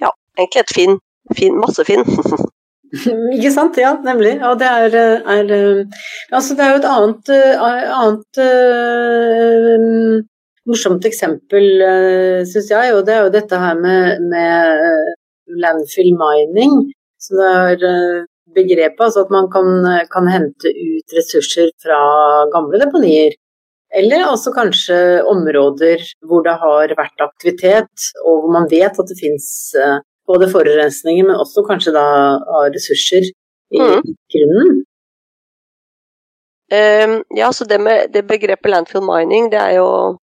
Ja, 0.00 0.10
egentlig 0.38 0.64
et 0.64 0.72
Finn. 0.74 0.96
fin 1.36 1.60
masse 1.60 1.84
Finn. 1.86 2.02
Ikke 3.36 3.52
sant, 3.54 3.78
ja, 3.78 3.92
nemlig. 4.04 4.34
Og 4.46 4.58
det 4.60 4.66
er, 4.66 4.96
er 5.22 5.52
Altså, 6.34 6.56
det 6.56 6.64
er 6.64 6.72
jo 6.72 6.80
et 6.80 6.88
annet, 6.90 7.30
annet 8.00 8.40
uh, 8.46 10.16
morsomt 10.70 11.06
eksempel, 11.06 11.68
uh, 11.84 12.40
syns 12.50 12.72
jeg, 12.72 12.94
og 12.96 13.04
det 13.06 13.14
er 13.16 13.26
jo 13.26 13.36
dette 13.36 13.60
her 13.62 13.78
med, 13.78 14.24
med 14.32 15.60
landfill 15.62 16.12
mining. 16.18 16.90
Så 17.20 17.36
det 17.38 17.52
er 17.52 18.26
begrepet, 18.56 19.04
altså 19.06 19.22
at 19.26 19.30
man 19.30 19.46
kan, 19.52 19.70
kan, 20.10 20.26
hente 20.32 20.72
ut 20.74 21.14
ressurser 21.14 21.70
fra 21.82 22.00
gamle 22.50 22.80
deponier. 22.82 23.36
Eller 23.94 24.22
altså 24.22 24.52
kanskje 24.54 24.96
områder 25.26 26.02
hvor 26.26 26.42
det 26.46 26.54
har 26.62 26.94
vært 26.98 27.22
aktivitet, 27.24 28.10
og 28.24 28.44
hvor 28.44 28.54
man 28.54 28.68
vet 28.70 28.98
at 28.98 29.10
det 29.10 29.18
fins 29.18 29.48
uh, 29.78 29.98
både 30.30 30.50
forurensninger, 30.52 31.26
men 31.26 31.42
også 31.42 31.66
kanskje 31.68 31.94
da 31.96 32.06
av 32.40 32.70
ressurser 32.74 33.26
i 33.30 33.82
mm. 33.82 34.14
grunnen. 34.34 34.80
Um, 36.70 37.16
ja, 37.34 37.50
så 37.52 37.66
det 37.66 37.80
med 37.82 38.12
det 38.14 38.22
begrepet 38.30 38.70
landfill 38.70 39.02
mining, 39.02 39.48
det 39.50 39.58
er 39.58 39.80
jo 39.80 39.88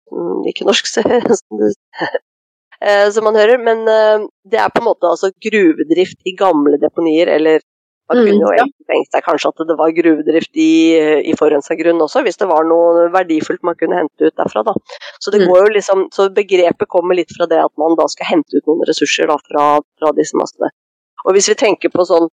mm, 0.10 0.40
ikke 0.50 0.66
norsk, 0.66 0.88
som, 0.90 1.06
uh, 1.06 3.10
som 3.14 3.28
man 3.30 3.38
hører, 3.38 3.62
men 3.62 3.86
uh, 3.86 4.26
det 4.50 4.58
er 4.58 4.74
på 4.74 4.82
en 4.82 4.90
måte 4.90 5.12
altså 5.12 5.30
gruvedrift 5.46 6.18
i 6.26 6.34
gamle 6.40 6.82
deponier, 6.82 7.30
eller 7.30 7.62
man 8.12 8.28
kunne 8.28 8.44
jo 8.44 8.52
ja. 8.58 8.66
tenkt 8.92 9.16
seg 9.16 9.26
kanskje 9.26 9.52
at 9.54 9.64
det 9.70 9.78
var 9.80 9.94
gruvedrift 9.96 10.60
i, 10.60 10.74
i 11.32 11.36
forurensa 11.40 11.78
grunn 11.80 12.04
også, 12.04 12.24
hvis 12.26 12.40
det 12.42 12.50
var 12.52 12.68
noe 12.68 13.08
verdifullt 13.14 13.64
man 13.68 13.78
kunne 13.80 14.02
hente 14.02 14.30
ut 14.30 14.38
derfra. 14.38 14.66
Da. 14.68 14.76
Så, 15.18 15.32
det 15.34 15.44
mm. 15.44 15.48
går 15.50 15.64
jo 15.64 15.74
liksom, 15.78 16.06
så 16.16 16.28
begrepet 16.36 16.92
kommer 16.92 17.18
litt 17.18 17.34
fra 17.38 17.48
det 17.50 17.62
at 17.64 17.74
man 17.82 17.98
da 18.00 18.08
skal 18.12 18.34
hente 18.34 18.60
ut 18.60 18.70
noen 18.70 18.86
ressurser 18.90 19.32
da, 19.32 19.40
fra, 19.48 19.66
fra, 20.00 20.14
disse 20.18 20.38
massene. 20.40 20.72
Og 21.26 21.38
hvis 21.38 21.52
vi 21.52 21.58
tenker 21.60 21.94
på 21.94 22.08
sånn 22.08 22.30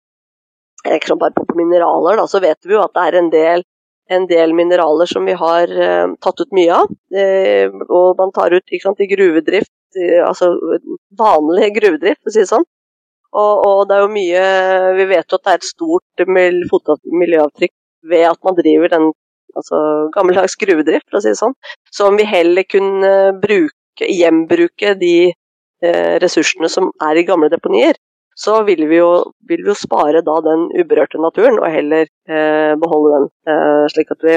jeg 0.87 1.03
bare 1.19 1.35
på 1.35 1.59
mineraler, 1.59 2.21
da, 2.21 2.25
så 2.31 2.39
vet 2.41 2.59
vi 2.65 2.77
jo 2.77 2.85
at 2.85 2.95
det 2.95 3.03
er 3.09 3.17
en 3.19 3.33
del 3.33 3.67
en 4.09 4.25
del 4.29 4.55
mineraler 4.57 5.09
som 5.09 5.27
vi 5.29 5.35
har 5.37 5.69
eh, 5.69 6.07
tatt 6.25 6.41
ut 6.41 6.55
mye 6.57 6.73
av. 6.73 6.93
Eh, 7.13 7.69
og 7.89 8.17
man 8.17 8.33
tar 8.33 8.55
ut 8.57 8.77
sant, 8.83 9.03
i 9.05 9.09
gruvedrift, 9.11 9.75
eh, 10.01 10.23
altså 10.25 10.55
vanlig 11.19 11.75
gruvedrift, 11.77 12.23
for 12.23 12.33
å 12.33 12.37
si 12.37 12.45
det 12.45 12.51
sånn. 12.53 12.65
Og, 13.37 13.65
og, 13.69 13.81
det 13.89 13.97
er 13.97 14.05
jo 14.05 14.13
mye 14.15 14.45
Vi 14.97 15.05
vet 15.11 15.33
jo 15.33 15.37
at 15.37 15.45
det 15.45 15.53
er 15.53 15.59
et 15.59 15.67
stort 15.69 16.23
miljøavtrykk 16.25 17.75
ved 18.09 18.25
at 18.25 18.39
man 18.47 18.57
driver 18.57 18.93
den 18.95 19.11
altså 19.59 19.79
gammeldags 20.15 20.55
gruvedrift, 20.61 21.09
for 21.11 21.19
å 21.19 21.23
si 21.25 21.33
det 21.35 21.41
sånn. 21.41 21.57
Så 21.91 22.07
om 22.09 22.17
vi 22.17 22.25
heller 22.29 22.65
kunne 22.65 23.13
bruke, 23.43 24.07
gjenbruke 24.07 24.95
de 25.01 25.33
ressursene 26.23 26.71
som 26.71 26.93
er 27.05 27.19
i 27.19 27.25
gamle 27.27 27.51
deponier, 27.51 27.99
så 28.39 28.63
vil 28.63 28.85
vi, 28.87 29.01
jo, 29.01 29.11
vil 29.51 29.65
vi 29.65 29.73
jo, 29.73 29.75
spare 29.79 30.23
da 30.27 30.37
den 30.47 30.69
uberørte 30.79 31.19
naturen, 31.19 31.59
og 31.59 31.73
heller 31.75 32.07
eh, 32.07 32.75
beholde 32.79 33.15
den, 33.17 33.27
eh, 33.51 33.85
slik 33.91 34.13
at 34.15 34.23
vi 34.23 34.37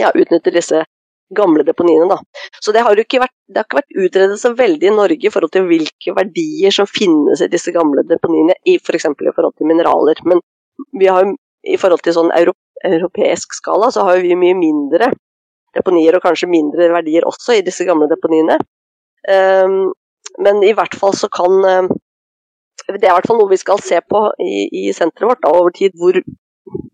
ja, 0.00 0.08
utnytter 0.16 0.54
disse 0.54 0.80
gamle 1.36 1.64
deponiene. 1.66 2.08
Da. 2.10 2.18
Så 2.62 2.74
det 2.74 2.84
har 2.84 2.96
vært, 2.96 3.14
det 3.48 3.60
har 3.60 3.66
ikke 3.66 3.80
vært 3.80 3.98
utredet 4.06 4.38
så 4.40 4.52
veldig 4.58 4.90
i 4.90 4.94
Norge 4.94 5.28
i 5.28 5.32
forhold 5.32 5.54
til 5.54 5.66
hvilke 5.68 6.16
verdier 6.16 6.74
som 6.74 6.88
finnes 6.90 7.42
i 7.42 7.50
disse 7.52 7.74
gamle 7.74 8.04
deponiene, 8.08 8.56
f.eks. 8.78 9.08
I 9.08 9.34
forhold 9.34 9.56
til 9.56 9.70
mineraler. 9.70 10.22
Men 10.28 10.42
vi 10.98 11.10
har 11.10 11.26
i 11.62 11.78
forhold 11.78 12.02
til 12.02 12.16
sånn 12.16 12.32
europeisk 12.34 13.54
skala, 13.54 13.90
så 13.94 14.06
har 14.08 14.22
vi 14.24 14.38
mye 14.38 14.56
mindre 14.58 15.12
deponier, 15.76 16.16
og 16.16 16.24
kanskje 16.24 16.50
mindre 16.50 16.90
verdier 16.92 17.26
også 17.28 17.56
i 17.56 17.64
disse 17.64 17.86
gamle 17.88 18.08
deponiene. 18.10 18.58
Um, 19.28 19.92
men 20.42 20.62
i 20.66 20.72
hvert 20.76 20.94
fall 20.98 21.14
så 21.16 21.28
kan 21.32 21.62
um, 21.62 21.90
det 22.88 23.04
er 23.06 23.12
i 23.12 23.14
hvert 23.14 23.28
fall 23.28 23.38
noe 23.38 23.52
vi 23.52 23.60
skal 23.60 23.80
se 23.84 24.00
på 24.10 24.24
i, 24.42 24.66
i 24.82 24.84
senteret 24.96 25.30
vårt 25.30 25.42
da, 25.44 25.52
over 25.54 25.70
tid. 25.76 25.94
Hvor, 25.98 26.18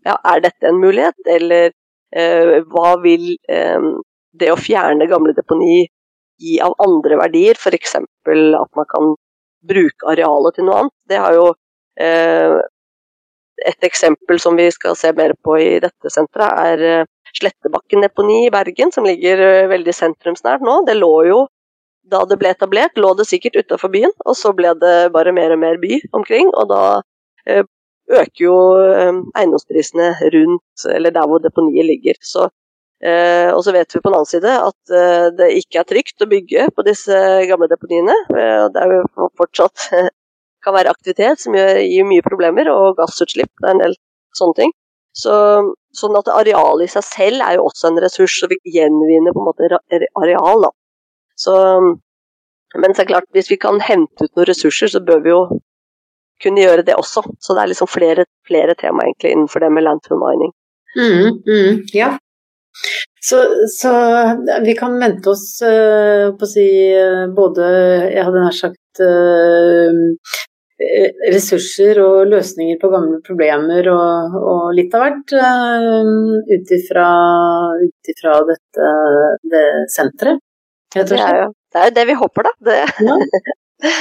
ja, 0.05 0.15
er 0.15 0.43
dette 0.45 0.69
en 0.69 0.81
mulighet, 0.81 1.17
eller 1.25 1.71
uh, 1.73 2.59
hva 2.69 2.93
vil 3.03 3.31
eh, 3.49 3.89
det 4.31 4.51
å 4.53 4.59
fjerne 4.59 5.07
gamle 5.09 5.33
deponi 5.37 5.83
gi 6.39 6.59
av 6.63 6.75
andre 6.83 7.17
verdier? 7.19 7.57
F.eks. 7.57 7.95
at 7.99 8.75
man 8.77 8.89
kan 8.89 9.13
bruke 9.65 10.07
arealet 10.11 10.55
til 10.55 10.67
noe 10.67 10.83
annet. 10.83 10.95
Det 11.09 11.19
har 11.19 11.37
jo 11.37 11.47
eh, 11.99 12.59
Et 13.59 13.83
eksempel 13.83 14.39
som 14.39 14.55
vi 14.55 14.69
skal 14.71 14.95
se 14.95 15.09
mer 15.11 15.33
på 15.43 15.57
i 15.59 15.79
dette 15.83 16.11
senteret, 16.13 16.59
er 16.63 16.83
eh, 16.87 17.07
Slettebakken 17.35 18.01
deponi 18.01 18.45
i 18.45 18.51
Bergen, 18.53 18.93
som 18.95 19.03
ligger 19.03 19.41
eh, 19.43 19.67
veldig 19.67 19.93
sentrumsnært 19.93 20.63
nå. 20.63 20.77
Det 20.87 20.95
lå 20.95 21.11
jo 21.27 21.41
da 22.09 22.23
det 22.25 22.39
ble 22.39 22.53
etablert, 22.55 22.95
lå 22.97 23.11
det 23.19 23.27
sikkert 23.27 23.59
utafor 23.59 23.91
byen, 23.93 24.13
og 24.25 24.37
så 24.39 24.53
ble 24.55 24.71
det 24.81 25.11
bare 25.13 25.35
mer 25.35 25.53
og 25.53 25.59
mer 25.61 25.75
by 25.81 25.99
omkring. 26.15 26.53
Og 26.55 26.71
da 26.71 26.83
eh, 27.45 27.67
øker 28.09 28.41
jo 28.45 28.55
eiendomsprisene 29.37 30.13
rundt, 30.33 30.87
eller 30.95 31.13
der 31.13 31.27
hvor 31.29 31.43
deponiet 31.43 31.85
ligger. 31.85 32.17
Så, 32.23 32.47
eh, 33.03 33.49
og 33.53 33.63
så 33.65 33.73
vet 33.75 33.95
vi 33.95 34.01
på 34.01 34.09
den 34.09 34.17
annen 34.19 34.29
side 34.29 34.55
at 34.67 34.95
det 35.39 35.49
ikke 35.61 35.81
er 35.81 35.89
trygt 35.89 36.25
å 36.25 36.29
bygge 36.29 36.69
på 36.75 36.85
disse 36.87 37.19
gamle 37.49 37.69
deponiene. 37.71 38.15
Det 38.29 38.83
er 38.83 38.95
jo 38.99 39.29
fortsatt 39.39 39.89
kan 40.65 40.75
være 40.75 40.91
aktivitet 40.91 41.41
som 41.41 41.55
gjør, 41.55 41.79
gir 41.85 42.07
mye 42.07 42.25
problemer, 42.25 42.69
og 42.73 42.97
gassutslipp. 42.99 43.51
Det 43.61 43.69
er 43.69 43.77
en 43.77 43.83
del 43.85 43.95
sånne 44.37 44.57
ting. 44.57 44.75
Så, 45.15 45.33
sånn 45.95 46.17
at 46.19 46.29
arealet 46.31 46.85
i 46.85 46.91
seg 46.91 47.05
selv 47.07 47.45
er 47.45 47.57
jo 47.57 47.65
også 47.69 47.89
en 47.89 48.01
ressurs, 48.03 48.35
så 48.39 48.49
vi 48.51 48.59
gjenvinner 48.75 49.35
på 49.35 49.41
en 49.41 49.49
måte 49.49 49.69
areal. 50.21 50.67
da. 50.67 50.71
Så, 51.39 51.55
men 52.75 52.93
så 52.93 53.01
er 53.01 53.07
det 53.07 53.11
klart, 53.13 53.29
hvis 53.35 53.51
vi 53.51 53.59
kan 53.61 53.81
hente 53.83 54.27
ut 54.27 54.35
noen 54.35 54.49
ressurser, 54.51 54.91
så 54.91 55.03
bør 55.03 55.25
vi 55.25 55.33
jo 55.33 55.41
kunne 56.43 56.63
gjøre 56.63 56.85
det 56.87 56.95
også. 56.99 57.25
Så 57.41 57.55
det 57.55 57.63
er 57.63 57.71
liksom 57.73 57.91
flere, 57.91 58.25
flere 58.47 58.75
tema 58.79 59.07
egentlig 59.07 59.35
innenfor 59.35 59.65
det 59.65 59.71
med 59.75 59.87
landfill 59.87 60.21
mining. 60.21 60.53
Mm, 60.95 61.25
mm, 61.45 61.81
ja. 61.93 62.13
Så, 63.21 63.67
så, 63.67 63.91
vi 64.63 64.73
kan 64.79 64.99
vente 64.99 65.29
oss 65.29 65.59
uh, 65.63 66.31
på 66.39 66.45
å 66.45 66.49
si 66.49 66.67
uh, 66.95 67.27
både 67.35 67.65
Jeg 68.13 68.23
hadde 68.23 68.43
nær 68.45 68.55
sagt 68.55 69.01
uh, 69.03 70.37
ressurser 71.33 71.99
og 71.99 72.29
løsninger 72.31 72.77
på 72.79 72.91
gamle 72.93 73.17
problemer 73.25 73.89
og, 73.91 74.37
og 74.39 74.69
litt 74.77 74.93
av 74.95 75.03
hvert 75.03 75.33
ut 76.55 76.71
ifra 78.13 78.37
dette 78.47 78.93
det 79.51 79.65
senteret. 79.91 80.39
Det 80.95 81.03
er 81.19 81.41
jo 81.41 81.49
det, 81.51 81.81
er 81.83 81.91
det 81.97 82.05
vi 82.07 82.15
håper, 82.21 82.47
da. 82.47 82.55
Det. 82.71 82.79
Ja. 83.79 83.91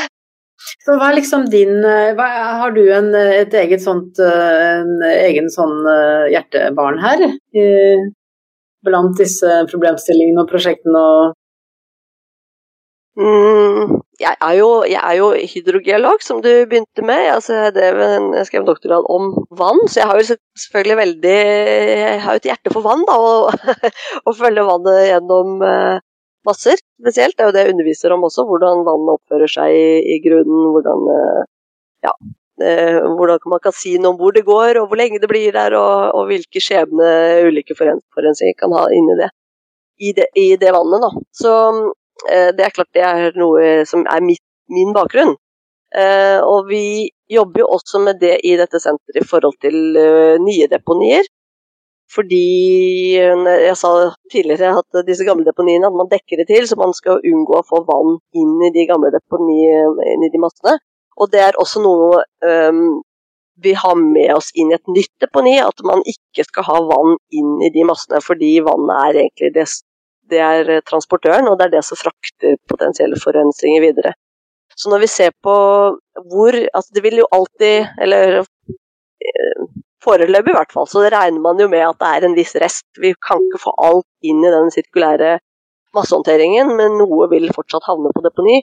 Så 0.83 0.97
hva 0.99 1.13
er 1.13 1.15
liksom 1.15 1.45
din 1.53 1.85
hva, 2.19 2.25
Har 2.59 2.73
du 2.75 2.81
en, 2.91 3.13
et 3.15 3.53
eget 3.55 3.83
sånt 3.85 4.19
en 4.19 5.05
egen 5.07 5.47
sånn 5.55 5.87
hjertebarn 6.33 6.99
her? 6.99 7.23
Blant 8.87 9.19
disse 9.19 9.63
problemstillingene 9.71 10.45
og 10.45 10.51
prosjektene 10.51 11.01
og 11.03 11.33
mm, 13.19 13.97
jeg, 14.23 14.35
er 14.35 14.55
jo, 14.59 14.69
jeg, 14.87 15.01
er 15.03 15.17
jo, 15.19 15.31
hydrogeolog, 15.53 16.23
som 16.23 16.43
du 16.43 16.51
begynte 16.71 17.03
med. 17.07 17.25
Altså, 17.35 17.73
det, 17.75 17.89
jeg 18.39 18.47
skrev 18.47 18.67
doktorgrad 18.67 19.09
om 19.11 19.33
vann, 19.59 19.83
så 19.87 20.03
jeg 20.03 20.11
har 20.11 20.21
jo 20.21 20.29
selvfølgelig 20.29 20.99
veldig 21.03 21.39
Jeg 21.39 22.21
har 22.23 22.37
jo 22.37 22.43
et 22.43 22.51
hjerte 22.53 22.75
for 22.75 22.87
vann, 22.87 23.03
da, 23.09 23.19
og, 23.19 23.51
og 24.27 24.39
følger 24.39 24.71
vannet 24.71 25.09
gjennom 25.11 25.67
masser, 26.49 26.81
spesielt. 27.01 27.37
Det 27.37 27.45
er 27.45 27.51
jo 27.51 27.55
det 27.57 27.65
jeg 27.65 27.75
underviser 27.75 28.15
om 28.15 28.27
også, 28.29 28.45
hvordan 28.49 28.85
vannet 28.89 29.15
oppfører 29.17 29.53
seg 29.53 29.77
i, 29.77 29.89
i 30.15 30.19
grunnen. 30.25 30.69
Hvordan, 30.75 31.07
eh, 31.15 31.41
ja, 32.07 32.15
eh, 32.15 32.35
hvordan 32.59 33.51
man 33.53 33.63
kan 33.63 33.75
si 33.77 33.95
noe 33.99 34.13
om 34.13 34.19
hvor 34.21 34.35
det 34.35 34.45
går, 34.47 34.81
og 34.81 34.89
hvor 34.89 35.01
lenge 35.01 35.21
det 35.23 35.31
blir 35.31 35.55
der, 35.55 35.77
og, 35.79 36.15
og 36.17 36.29
hvilke 36.31 36.63
skjebne 36.63 37.09
ulike 37.47 37.77
forurensninger 37.79 38.57
kan 38.59 38.75
ha 38.77 38.87
inni 38.95 39.19
det, 39.21 39.31
i 40.03 40.13
det, 40.17 40.29
i 40.39 40.49
det 40.61 40.75
vannet. 40.75 41.05
Da. 41.05 41.11
Så 41.43 41.55
eh, 42.31 42.51
det 42.57 42.67
er 42.67 42.75
klart 42.75 42.95
det 42.97 43.05
er 43.07 43.39
noe 43.39 43.85
som 43.89 44.07
er 44.07 44.25
mitt, 44.25 44.45
min 44.73 44.95
bakgrunn. 44.97 45.37
Og 46.45 46.67
vi 46.69 47.09
jobber 47.33 47.63
jo 47.63 47.67
også 47.73 48.03
med 48.05 48.19
det 48.21 48.35
i 48.45 48.51
dette 48.61 48.77
senteret 48.77 49.23
i 49.23 49.25
forhold 49.25 49.55
til 49.65 49.97
nye 50.45 50.67
deponier. 50.69 51.25
Fordi 52.13 53.17
jeg 53.17 53.77
sa 53.77 53.91
tidligere 54.33 54.75
at 54.81 55.01
disse 55.09 55.25
gamle 55.29 55.45
deponiene 55.49 55.89
at 55.89 55.97
man 55.97 56.09
dekker 56.13 56.41
det 56.41 56.49
til, 56.49 56.69
så 56.69 56.77
man 56.81 56.95
skal 56.97 57.25
unngå 57.25 57.59
å 57.59 57.67
få 57.69 57.83
vann 57.89 58.17
inn 58.37 58.55
i 58.65 58.73
de 58.77 58.87
gamle 58.89 59.13
deponiene, 59.13 60.07
inn 60.13 60.25
i 60.25 60.31
de 60.33 60.41
massene. 60.41 60.79
Og 61.19 61.31
det 61.33 61.43
er 61.43 61.59
også 61.59 61.83
noe 61.83 62.23
um, 62.47 63.01
vi 63.63 63.75
har 63.75 63.97
med 63.99 64.31
oss 64.37 64.53
inn 64.55 64.71
i 64.71 64.77
et 64.77 64.91
nytt 64.93 65.13
deponi, 65.23 65.57
at 65.59 65.83
man 65.87 66.05
ikke 66.07 66.47
skal 66.47 66.67
ha 66.69 66.79
vann 66.87 67.17
inn 67.35 67.57
i 67.67 67.73
de 67.75 67.85
massene, 67.89 68.21
fordi 68.23 68.53
vannet 68.67 68.95
er 69.09 69.21
egentlig 69.25 69.51
det, 69.57 69.67
det 70.31 70.43
er 70.45 70.71
transportøren, 70.87 71.49
og 71.51 71.59
det 71.59 71.67
er 71.67 71.75
det 71.79 71.85
som 71.89 71.99
frakter 71.99 72.55
potensielle 72.71 73.19
forurensninger 73.19 73.83
videre. 73.83 74.15
Så 74.79 74.93
når 74.93 75.03
vi 75.03 75.11
ser 75.11 75.33
på 75.43 75.55
hvor 76.31 76.55
Altså 76.55 76.95
det 76.95 77.03
vil 77.03 77.19
jo 77.19 77.31
alltid, 77.35 77.89
eller 77.99 78.45
Foreløpig 80.05 80.53
i 80.53 80.55
hvert 80.55 80.71
fall, 80.73 80.87
så 80.87 81.03
regner 81.11 81.43
man 81.43 81.59
jo 81.59 81.67
med 81.69 81.83
at 81.83 81.99
det 81.99 82.09
er 82.15 82.27
en 82.29 82.37
viss 82.37 82.55
rest. 82.63 82.87
Vi 83.03 83.11
kan 83.27 83.41
ikke 83.43 83.61
få 83.65 83.73
alt 83.83 84.07
inn 84.23 84.45
i 84.47 84.53
den 84.55 84.71
sirkulære 84.71 85.33
massehåndteringen, 85.97 86.71
men 86.79 86.95
noe 87.01 87.27
vil 87.33 87.51
fortsatt 87.57 87.89
havne 87.89 88.13
på 88.15 88.23
deponi. 88.23 88.61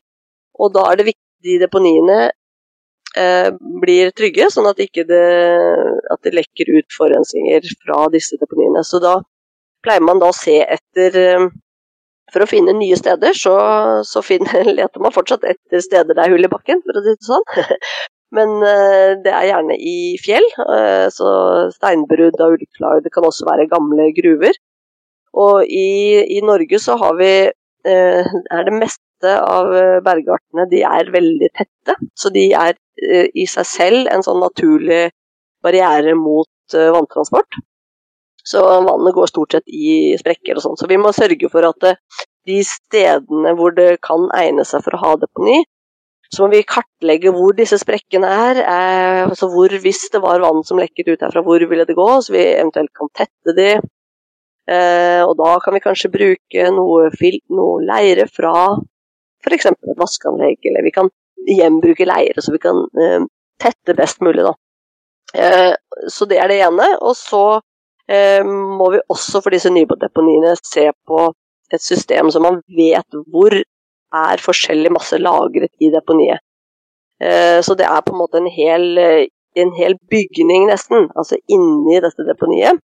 Og 0.64 0.72
da 0.78 0.86
er 0.88 1.02
det 1.02 1.10
viktig 1.10 1.50
de 1.50 1.58
deponiene 1.66 2.20
eh, 3.20 3.50
blir 3.82 4.12
trygge, 4.16 4.50
sånn 4.54 4.70
at, 4.70 4.80
ikke 4.82 5.06
det, 5.10 5.26
at 6.14 6.22
det 6.26 6.36
lekker 6.36 6.72
ut 6.78 6.98
forurensninger 6.98 7.68
fra 7.84 8.06
disse 8.14 8.40
deponiene. 8.42 8.84
Så 8.86 9.02
da 9.04 9.20
pleier 9.86 10.04
man 10.06 10.22
da 10.22 10.32
å 10.32 10.36
se 10.36 10.60
etter 10.64 11.22
eh, 11.22 11.48
For 12.34 12.42
å 12.42 12.50
finne 12.50 12.74
nye 12.74 12.96
steder, 12.98 13.36
så, 13.38 13.54
så 14.04 14.22
finner, 14.30 14.66
leter 14.66 15.00
man 15.04 15.14
fortsatt 15.14 15.46
etter 15.46 15.84
steder 15.84 16.18
det 16.18 16.24
er 16.24 16.34
hull 16.34 16.48
i 16.48 16.52
bakken, 16.52 16.82
for 16.84 16.98
å 16.98 17.04
si 17.06 17.14
det 17.14 17.28
sånn. 17.28 17.46
Men 18.36 18.56
uh, 18.66 19.12
det 19.24 19.32
er 19.32 19.46
gjerne 19.52 19.76
i 19.78 20.18
fjell, 20.20 20.44
så 21.14 21.30
steinbrudd 21.72 22.42
av 22.42 22.56
ulike 22.58 22.74
slag. 22.76 23.04
Det 23.06 23.14
kan 23.14 23.24
også 23.30 23.46
være 23.48 23.70
gamle 23.72 24.10
gruver. 24.18 24.58
Og 25.38 25.70
i, 25.70 26.26
i 26.36 26.42
Norge 26.44 26.82
så 26.82 26.98
har 27.00 27.16
vi 27.22 27.32
er 27.86 28.66
det 28.66 28.74
meste 29.26 29.42
av 29.42 29.72
bergartene 30.06 30.68
de 30.70 30.84
er 30.86 31.12
veldig 31.12 31.50
tette. 31.54 31.96
Så 32.16 32.30
de 32.30 32.52
er 32.54 32.76
i 33.34 33.46
seg 33.46 33.66
selv 33.66 34.08
en 34.12 34.24
sånn 34.24 34.40
naturlig 34.40 35.10
barriere 35.64 36.16
mot 36.16 36.48
vanntransport. 36.72 37.60
Så 38.46 38.62
vannet 38.62 39.14
går 39.14 39.28
stort 39.28 39.52
sett 39.56 39.68
i 39.68 40.16
sprekker 40.20 40.56
og 40.56 40.62
sånn. 40.62 40.78
Så 40.78 40.88
vi 40.88 40.98
må 41.02 41.12
sørge 41.12 41.50
for 41.50 41.66
at 41.66 41.98
de 42.46 42.60
stedene 42.64 43.56
hvor 43.58 43.74
det 43.74 43.98
kan 44.06 44.30
egne 44.38 44.66
seg 44.66 44.84
for 44.86 44.96
å 44.96 45.02
ha 45.02 45.16
deponi, 45.18 45.64
så 46.34 46.44
må 46.46 46.52
vi 46.54 46.66
kartlegge 46.68 47.32
hvor 47.34 47.56
disse 47.58 47.78
sprekkene 47.82 48.30
er. 48.30 48.62
Eh, 48.62 49.22
altså 49.26 49.50
hvor, 49.52 49.74
hvis 49.82 50.06
det 50.14 50.22
var 50.24 50.44
vann 50.44 50.64
som 50.68 50.80
lekket 50.82 51.10
ut 51.12 51.26
herfra, 51.26 51.44
hvor 51.46 51.62
ville 51.70 51.86
det 51.88 51.98
gå? 51.98 52.08
Så 52.22 52.34
vi 52.36 52.44
eventuelt 52.56 52.94
kan 52.98 53.12
tette 53.18 53.56
de. 53.58 53.70
Eh, 54.66 55.22
og 55.22 55.36
da 55.38 55.56
kan 55.62 55.76
vi 55.78 55.84
kanskje 55.84 56.14
bruke 56.14 56.70
noe, 56.74 57.10
noe 57.54 57.82
leire 57.86 58.26
fra 58.30 58.56
f.eks. 59.46 59.70
et 59.72 60.00
vaskeanlegg, 60.00 60.60
eller 60.70 60.86
vi 60.86 60.94
kan 60.96 61.10
gjenbruke 61.46 62.08
leire 62.10 62.42
så 62.42 62.54
vi 62.56 62.62
kan 62.64 62.84
eh, 63.02 63.26
tette 63.62 63.96
best 63.98 64.24
mulig. 64.26 64.48
Eh, 65.36 65.74
så 66.12 66.28
det 66.30 66.42
er 66.42 66.52
det 66.52 66.60
ene. 66.66 66.92
Og 67.02 67.16
så 67.18 67.46
må 68.06 68.92
vi 68.94 69.00
også 69.10 69.40
for 69.42 69.50
disse 69.50 69.72
nybodeponiene 69.74 70.52
se 70.60 70.84
på 71.10 71.24
et 71.74 71.82
system 71.82 72.28
som 72.30 72.44
man 72.46 72.60
vet 72.78 73.16
hvor 73.34 73.56
er 73.58 74.44
forskjellig 74.46 74.92
masse 74.94 75.18
lagret 75.18 75.72
i 75.82 75.90
deponiet. 75.90 76.38
Så 77.66 77.74
det 77.74 77.88
er 77.90 78.04
på 78.06 78.14
en 78.14 78.20
måte 78.20 78.38
en 78.38 78.52
hel, 78.54 78.86
en 79.58 79.74
hel 79.74 79.98
bygning, 80.14 80.68
nesten, 80.70 81.10
altså 81.18 81.42
inni 81.50 81.98
dette 82.06 82.28
deponiet. 82.30 82.78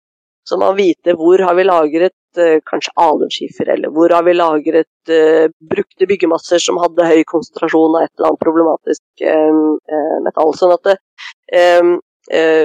Så 0.47 0.57
man 0.57 0.75
vite 0.77 1.13
hvor 1.17 1.41
har 1.45 1.55
vi 1.57 1.63
lagret 1.67 2.17
kanskje 2.65 2.93
alunskifer, 2.95 3.69
eller 3.73 3.91
hvor 3.91 4.09
har 4.15 4.23
vi 4.23 4.33
lagret 4.33 5.11
uh, 5.11 5.47
brukte 5.69 6.07
byggemasser 6.07 6.61
som 6.63 6.79
hadde 6.81 7.07
høy 7.09 7.23
konsentrasjon 7.27 7.97
av 7.97 8.05
et 8.05 8.13
eller 8.15 8.31
annet 8.31 8.45
problematisk 8.45 9.25
uh, 9.25 10.21
metall. 10.25 10.53
Sånn 10.57 10.75
at 10.75 10.87
det, 10.87 10.97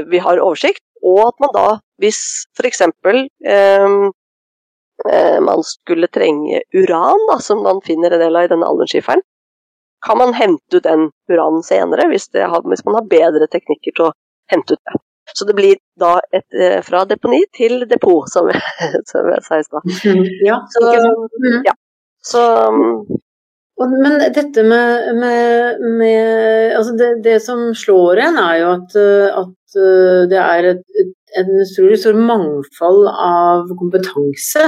vi 0.06 0.18
har 0.22 0.38
oversikt, 0.44 0.84
og 1.02 1.20
at 1.24 1.40
man 1.42 1.52
da, 1.56 1.68
hvis 2.02 2.20
f.eks. 2.54 2.82
Man 5.46 5.62
skulle 5.66 6.08
trenge 6.12 6.60
uran, 6.76 7.24
da, 7.32 7.38
som 7.42 7.64
man 7.64 7.80
finner 7.84 8.14
en 8.14 8.22
del 8.22 8.36
av 8.36 8.46
i 8.46 8.52
denne 8.52 8.68
alunskiferen, 8.68 9.24
kan 10.06 10.20
man 10.20 10.36
hente 10.36 10.78
ut 10.78 10.84
den 10.84 11.08
uranen 11.32 11.64
senere, 11.66 12.06
hvis, 12.12 12.28
har, 12.36 12.62
hvis 12.68 12.84
man 12.86 13.00
har 13.00 13.10
bedre 13.10 13.48
teknikker 13.50 13.96
til 13.96 14.08
å 14.08 14.14
hente 14.52 14.76
ut 14.76 14.84
det. 14.84 15.00
Så 15.34 15.46
det 15.48 15.56
blir 15.58 15.76
da 15.98 16.16
et, 16.32 16.46
eh, 16.54 16.78
fra 16.86 17.04
deponi 17.08 17.42
til 17.56 17.84
depot, 17.90 18.28
som 18.30 18.50
jeg, 18.52 18.62
som 19.10 19.28
jeg 19.32 19.44
sa 19.46 19.60
i 19.60 19.66
stad. 19.66 19.94
Ja, 20.46 20.60
så, 20.70 20.90
mm. 21.42 21.62
ja. 21.66 21.76
så 22.22 22.42
men 23.76 24.14
dette 24.32 24.62
med, 24.64 25.16
med, 25.20 25.80
med 25.98 26.76
altså 26.78 26.94
det, 26.96 27.10
det, 27.26 27.40
som 27.44 27.74
slår 27.76 28.22
en, 28.24 28.38
er 28.40 28.60
jo 28.62 28.70
at, 28.72 28.96
at 29.42 29.76
eh, 29.76 30.22
det 30.30 30.38
er 30.40 30.68
et, 30.70 30.84
et, 31.02 31.12
en 31.36 31.50
utrolig 31.60 31.98
stor 32.00 32.16
mangfold 32.16 33.10
av 33.12 33.68
kompetanse 33.76 34.64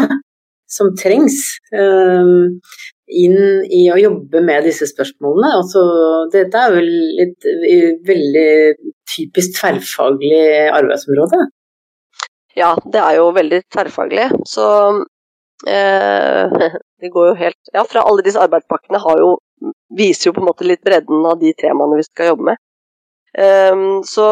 som 0.69 0.93
trengs. 1.01 1.39
Um, 1.73 2.61
inn 3.09 3.65
i 3.73 3.87
å 3.93 3.99
jobbe 4.01 4.43
med 4.45 4.67
disse 4.69 4.89
spørsmålene. 4.91 5.53
Altså, 5.63 5.83
dette 6.33 6.65
er 6.65 6.75
vel 6.75 6.91
et 7.25 7.49
veldig 8.09 8.51
typisk 9.09 9.57
tverrfaglig 9.59 10.43
arbeidsområde? 10.73 11.47
Ja, 12.59 12.75
det 12.93 13.01
er 13.01 13.19
jo 13.19 13.31
veldig 13.37 13.61
tverrfaglig. 13.73 14.29
Så 14.49 14.67
eh, 15.67 16.57
det 17.01 17.13
går 17.15 17.31
jo 17.31 17.37
helt 17.43 17.75
Ja, 17.75 17.85
fra 17.89 18.05
alle 18.07 18.25
disse 18.27 18.43
arbeidspakkene 18.43 19.01
jo, 19.21 19.37
viser 19.99 20.31
jo 20.31 20.37
på 20.37 20.43
en 20.43 20.51
måte 20.51 20.67
litt 20.67 20.83
bredden 20.87 21.27
av 21.29 21.39
de 21.43 21.55
temaene 21.59 22.01
vi 22.01 22.09
skal 22.09 22.33
jobbe 22.33 22.51
med. 22.51 22.65
Eh, 23.39 23.85
så, 24.09 24.27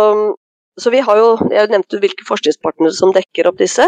så, 0.80 0.90
vi 0.90 1.04
har 1.04 1.20
jo 1.20 1.30
Jeg 1.52 1.70
nevnte 1.70 2.02
hvilke 2.02 2.26
forskningspartnere 2.28 2.96
som 2.96 3.14
dekker 3.16 3.50
opp 3.50 3.62
disse. 3.62 3.86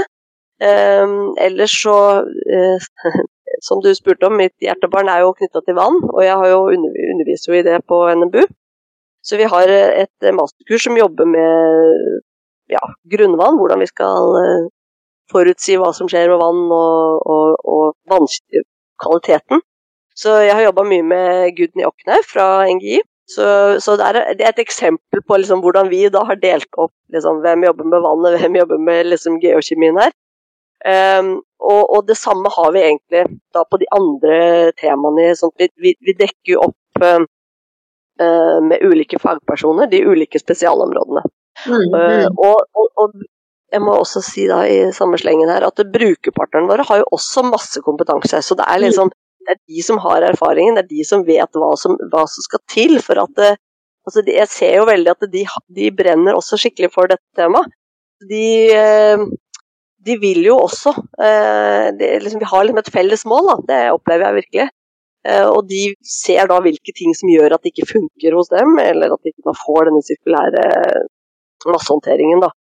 Eh, 0.58 1.16
ellers 1.44 1.74
så 1.84 1.98
uh, 2.26 2.88
som 3.64 3.82
du 3.84 3.90
spurte 3.96 4.28
om, 4.28 4.38
mitt 4.38 4.54
hjertebarn 4.62 5.10
er 5.12 5.24
jo 5.24 5.34
knytta 5.36 5.62
til 5.64 5.76
vann, 5.78 6.00
og 6.12 6.22
jeg 6.24 6.36
har 6.40 6.50
jo 6.52 6.64
undervist 6.70 7.48
jo 7.48 7.56
i 7.58 7.64
det 7.66 7.80
på 7.88 8.00
NMBU. 8.20 8.42
Så 9.24 9.36
vi 9.36 9.48
har 9.50 9.68
et 9.68 10.28
masterkurs 10.34 10.86
som 10.86 10.96
jobber 10.96 11.26
med 11.28 12.20
ja, 12.72 12.82
grunnvann, 13.12 13.58
hvordan 13.58 13.82
vi 13.82 13.88
skal 13.90 14.36
eh, 14.42 14.68
forutsi 15.32 15.76
hva 15.80 15.90
som 15.96 16.08
skjer 16.10 16.30
med 16.32 16.40
vann 16.40 16.64
og, 16.72 17.26
og, 17.34 17.58
og 17.64 17.96
vannkvaliteten. 18.12 19.62
Så 20.18 20.40
jeg 20.42 20.54
har 20.56 20.66
jobba 20.66 20.84
mye 20.88 21.04
med 21.06 21.54
Gudny 21.58 21.86
Okne 21.86 22.18
fra 22.26 22.66
NGI. 22.66 23.02
Så, 23.28 23.44
så 23.84 23.98
det, 24.00 24.06
er, 24.08 24.32
det, 24.38 24.44
er, 24.46 24.54
et 24.54 24.62
eksempel 24.62 25.20
på 25.20 25.36
liksom 25.36 25.60
hvordan 25.60 25.90
vi 25.92 26.06
da 26.08 26.22
har 26.24 26.38
delt 26.40 26.70
opp 26.80 26.94
liksom, 27.12 27.42
hvem 27.44 27.66
jobber 27.68 27.90
med 27.92 28.04
vannet, 28.06 28.38
hvem 28.40 28.56
jobber 28.62 28.80
med 28.88 29.10
liksom, 29.12 29.36
geokjemien 29.42 30.00
her. 30.00 30.14
Um, 30.86 31.30
og, 31.58 31.80
og, 31.90 32.04
det 32.06 32.14
samme 32.14 32.50
har 32.54 32.70
vi 32.72 32.84
egentlig 32.86 33.24
da 33.54 33.64
på 33.66 33.80
de 33.80 33.88
andre 33.94 34.36
temaene. 34.78 35.32
Sånn 35.38 35.54
vi, 35.58 35.70
vi, 35.82 35.94
vi, 36.06 36.14
dekker 36.18 36.52
jo 36.54 36.60
opp 36.68 37.02
uh, 37.02 37.24
med 38.62 38.84
ulike 38.86 39.18
fagpersoner 39.22 39.90
de 39.90 40.04
ulike 40.06 40.38
spesialområdene. 40.38 41.24
Mm, 41.66 41.74
mm. 41.74 41.96
Uh, 41.96 42.28
og, 42.36 42.62
og, 42.78 42.92
og, 43.02 43.16
jeg 43.68 43.82
må 43.84 43.98
også 43.98 44.22
si 44.24 44.46
da 44.48 44.62
i 44.64 44.78
samme 44.96 45.18
slengen 45.20 45.50
her 45.52 45.66
at 45.66 45.82
brukerpartnerne 45.92 46.70
våre 46.70 46.86
har 46.88 47.02
jo 47.02 47.08
også 47.18 47.42
masse 47.44 47.82
kompetanse. 47.84 48.40
Så 48.46 48.56
det 48.56 48.64
er 48.64 48.80
liksom 48.80 49.10
det 49.48 49.56
er 49.56 49.60
de 49.64 49.82
som 49.84 50.00
har 50.04 50.24
erfaringen, 50.28 50.76
det 50.76 50.84
er 50.84 50.92
de 50.92 51.04
som 51.08 51.24
vet 51.24 51.56
hva 51.56 51.72
som, 51.80 51.94
hva 52.12 52.26
som 52.28 52.44
skal 52.44 52.60
til 52.68 52.98
for 53.04 53.20
at 53.22 53.32
det, 53.38 53.50
altså 54.08 54.22
de, 54.24 54.34
Jeg 54.36 54.50
ser 54.52 54.74
jo 54.76 54.86
veldig 54.88 55.12
at 55.14 55.28
de, 55.32 55.44
de, 55.76 55.90
brenner 55.96 56.36
også 56.36 56.58
skikkelig 56.60 56.90
for 56.92 57.08
dette 57.08 57.24
temaet. 57.38 57.72
De, 58.28 58.44
uh, 58.76 59.24
de 60.06 60.16
vil 60.22 60.44
jo 60.46 60.56
også 60.62 60.92
eh, 60.94 61.88
det, 61.98 62.10
liksom, 62.22 62.42
Vi 62.42 62.50
har 62.50 62.64
liksom 62.64 62.82
et 62.82 62.92
felles 62.94 63.24
mål, 63.28 63.50
da. 63.50 63.56
det 63.70 63.80
opplever 63.96 64.28
jeg 64.28 64.38
virkelig. 64.38 64.68
Eh, 65.28 65.46
og 65.48 65.66
de 65.70 65.82
ser 66.06 66.48
da 66.50 66.60
hvilke 66.64 66.94
ting 66.96 67.14
som 67.18 67.30
gjør 67.32 67.56
at 67.56 67.64
det 67.64 67.74
ikke 67.74 67.90
funker 67.92 68.36
hos 68.38 68.50
dem, 68.52 68.78
eller 68.82 69.14
at 69.14 69.22
de 69.24 69.34
ikke 69.34 69.56
får 69.64 69.88
denne 69.90 70.04
sirkulære 70.06 70.66
massehåndteringen. 71.66 72.44
Da. 72.46 72.52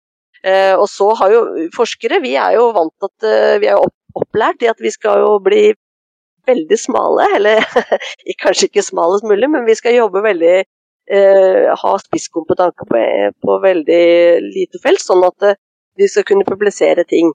Eh, 0.43 0.73
og 0.75 0.87
så 0.89 1.11
har 1.19 1.33
jo 1.33 1.43
forskere 1.75 2.21
Vi 2.23 2.35
er 2.37 2.57
jo 2.57 2.71
vant 2.75 2.93
til 2.93 3.09
at 3.09 3.61
vi 3.61 3.69
er 3.71 3.81
opplært 4.17 4.63
i 4.65 4.71
at 4.71 4.81
vi 4.81 4.91
skal 4.93 5.21
jo 5.25 5.37
bli 5.43 5.69
veldig 6.47 6.79
smale, 6.79 7.27
eller 7.35 7.61
kanskje 8.43 8.69
ikke 8.69 8.85
smalest 8.85 9.27
mulig, 9.27 9.49
men 9.51 9.67
vi 9.67 9.75
skal 9.77 9.97
jobbe 9.97 10.23
veldig 10.25 10.55
eh, 11.11 11.67
ha 11.81 11.93
spisskompetanse 12.03 12.87
på, 12.87 13.01
på, 13.43 13.57
veldig 13.63 14.03
lite 14.45 14.81
felt, 14.83 15.03
sånn 15.03 15.25
at 15.27 15.53
vi 15.97 16.07
skal 16.11 16.25
kunne 16.27 16.47
publisere 16.47 17.05
ting. 17.09 17.31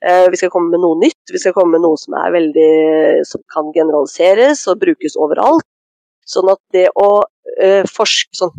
Eh, 0.00 0.26
vi 0.32 0.38
skal 0.40 0.50
komme 0.52 0.72
med 0.72 0.82
noe 0.82 0.98
nytt, 1.00 1.32
vi 1.32 1.40
skal 1.42 1.54
komme 1.56 1.76
med 1.76 1.84
noe 1.84 1.98
som 2.00 2.16
veldig 2.16 2.70
som 3.28 3.42
kan 3.52 3.68
generaliseres 3.76 4.64
og 4.72 4.80
brukes 4.80 5.18
overalt. 5.20 5.66
Sånn 6.30 6.50
at 6.52 6.60
det 6.74 6.88
å 6.94 7.08
uh, 7.24 7.84
forske 7.90 8.36
sånn 8.38 8.58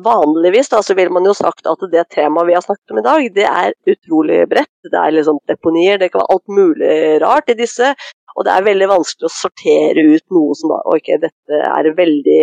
Vanligvis 0.00 0.70
da, 0.72 0.78
så 0.80 0.94
vil 0.96 1.10
man 1.12 1.26
jo 1.28 1.34
sagt 1.36 1.66
at 1.68 1.82
det 1.92 2.06
temaet 2.14 2.48
vi 2.48 2.54
har 2.56 2.62
snakket 2.64 2.92
om 2.94 3.00
i 3.00 3.04
dag, 3.04 3.26
det 3.34 3.44
er 3.44 3.74
utrolig 3.92 4.38
bredt. 4.48 4.70
Det 4.80 4.96
er 4.96 5.12
liksom 5.12 5.42
deponier, 5.50 5.98
det 6.00 6.08
kan 6.08 6.22
være 6.22 6.32
alt 6.32 6.54
mulig 6.56 6.94
rart 7.20 7.52
i 7.52 7.56
disse. 7.58 7.90
Og 8.32 8.46
det 8.46 8.54
er 8.54 8.64
veldig 8.64 8.88
vanskelig 8.88 9.28
å 9.28 9.34
sortere 9.34 10.06
ut 10.08 10.24
noe 10.32 10.56
som 10.56 10.72
da 10.72 10.78
Ok, 10.94 11.10
dette 11.20 11.60
er 11.68 11.90
veldig, 12.00 12.40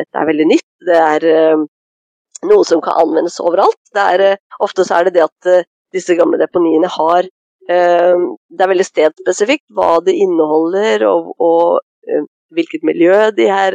dette 0.00 0.22
er 0.22 0.30
veldig 0.30 0.48
nytt. 0.48 0.68
Det 0.88 0.96
er 1.02 1.28
uh, 1.28 1.66
noe 2.46 2.66
som 2.66 2.82
kan 2.84 2.98
anvendes 3.02 3.40
overalt. 3.42 3.80
Er, 3.96 4.20
eh, 4.20 4.36
ofte 4.64 4.86
så 4.86 4.98
er 4.98 5.08
det 5.08 5.18
det 5.18 5.26
at 5.26 5.50
eh, 5.50 5.66
disse 5.94 6.16
gamle 6.18 6.40
deponiene 6.40 6.90
har 6.92 7.22
eh, 7.24 8.16
Det 8.48 8.64
er 8.64 8.72
veldig 8.72 8.86
stedspesifikt 8.86 9.66
hva 9.74 9.98
det 10.04 10.16
inneholder, 10.16 11.06
og, 11.08 11.34
og 11.40 11.80
hvilket 12.54 12.86
miljø 12.88 13.30
de 13.36 13.48
er 13.52 13.72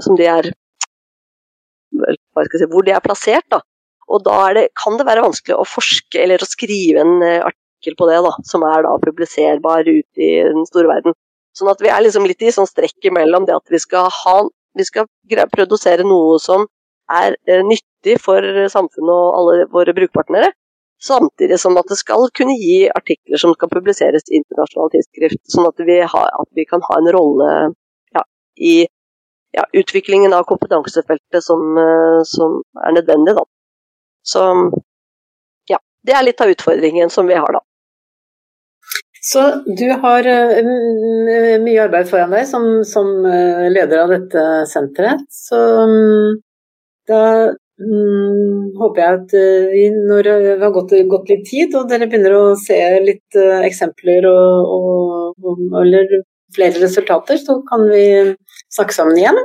som 0.00 0.16
de 0.16 0.24
er 0.24 0.46
si, 0.48 2.66
Hvor 2.72 2.86
de 2.86 2.94
er 2.94 3.04
plassert. 3.04 3.44
Da. 3.52 3.60
Og 4.08 4.22
da 4.24 4.38
det, 4.56 4.70
kan 4.78 4.96
det 4.96 5.04
være 5.04 5.26
vanskelig 5.26 5.58
å 5.58 5.68
forske 5.68 6.22
eller 6.22 6.40
å 6.40 6.48
skrive 6.48 7.04
en 7.04 7.20
artikkel 7.20 7.98
på 7.98 8.08
det, 8.08 8.22
da, 8.24 8.32
som 8.48 8.64
er 8.64 8.86
da 8.86 8.94
publiserbar 9.04 9.84
ute 9.84 10.24
i 10.24 10.40
den 10.48 10.64
store 10.70 10.88
verden. 10.88 11.18
Sånn 11.52 11.68
at 11.68 11.84
vi 11.84 11.92
er 11.92 12.00
liksom 12.00 12.24
litt 12.24 12.40
i 12.40 12.54
sånn 12.54 12.70
strekk 12.70 13.10
imellom 13.10 13.44
det 13.44 13.58
at 13.58 13.68
vi 13.68 13.82
skal 13.82 14.08
ha 14.22 14.38
vi 14.78 14.86
skal 14.88 15.04
produsere 15.52 16.06
noe 16.06 16.38
som 16.40 16.64
er 17.10 17.36
eh, 17.48 17.62
nyttig 17.66 18.18
for 18.22 18.44
samfunnet 18.72 19.12
og 19.12 19.38
alle 19.38 19.70
våre 19.72 19.94
brukpartnere. 19.96 20.52
Samtidig 21.02 21.58
som 21.58 21.76
at 21.80 21.88
det 21.90 21.98
skal 21.98 22.28
kunne 22.36 22.54
gi 22.60 22.86
artikler 22.94 23.40
som 23.42 23.54
skal 23.56 23.70
publiseres 23.72 24.28
i 24.30 24.38
internasjonal 24.38 24.92
tidsskrift, 24.92 25.40
sånn 25.50 25.66
at 25.66 25.82
vi, 25.82 25.98
har, 25.98 26.28
at 26.30 26.50
vi 26.54 26.64
kan 26.68 26.84
ha 26.86 26.98
en 27.00 27.10
rolle 27.16 27.48
ja, 28.14 28.22
i 28.54 28.74
ja, 29.56 29.64
utviklingen 29.80 30.36
av 30.36 30.46
kompetansefeltet 30.46 31.42
som, 31.42 31.64
eh, 31.82 32.20
som, 32.28 32.60
er 32.86 32.94
nødvendig. 33.00 33.34
Da. 33.40 33.44
Så 34.22 34.46
ja, 35.70 35.82
det 36.06 36.14
er 36.14 36.28
litt 36.28 36.44
av 36.44 36.54
utfordringen 36.54 37.10
som 37.10 37.26
vi 37.26 37.40
har, 37.40 37.58
da. 37.58 37.64
Så 39.22 39.42
du 39.66 39.86
har 40.02 40.26
uh, 40.26 40.70
mye 41.62 41.82
arbeid 41.84 42.08
foran 42.10 42.32
deg 42.34 42.46
som, 42.46 42.64
som 42.82 43.10
leder 43.22 44.00
av 44.02 44.10
dette 44.10 44.46
senteret. 44.70 45.22
Så 45.30 45.58
um, 45.86 46.40
da 47.12 47.22
mm, 47.82 48.72
håper 48.80 49.02
jeg 49.02 49.18
at 49.20 49.34
eh, 49.38 49.70
vi, 49.72 49.84
når 49.94 50.28
vi 50.28 50.52
har 50.64 50.74
gått, 50.74 50.94
gått, 51.10 51.30
litt 51.32 51.46
tid, 51.48 51.76
og 51.78 51.88
dere 51.90 52.08
begynner 52.10 52.36
å 52.38 52.42
se 52.58 52.78
litt 53.04 53.38
uh, 53.38 53.62
eksempler 53.66 54.28
og, 54.30 55.34
og, 55.44 55.64
eller 55.82 56.22
flere 56.56 56.82
resultater, 56.82 57.40
så 57.40 57.60
kan 57.68 57.86
vi 57.90 58.04
snakke 58.72 58.96
sammen 58.96 59.20
igjen. 59.20 59.40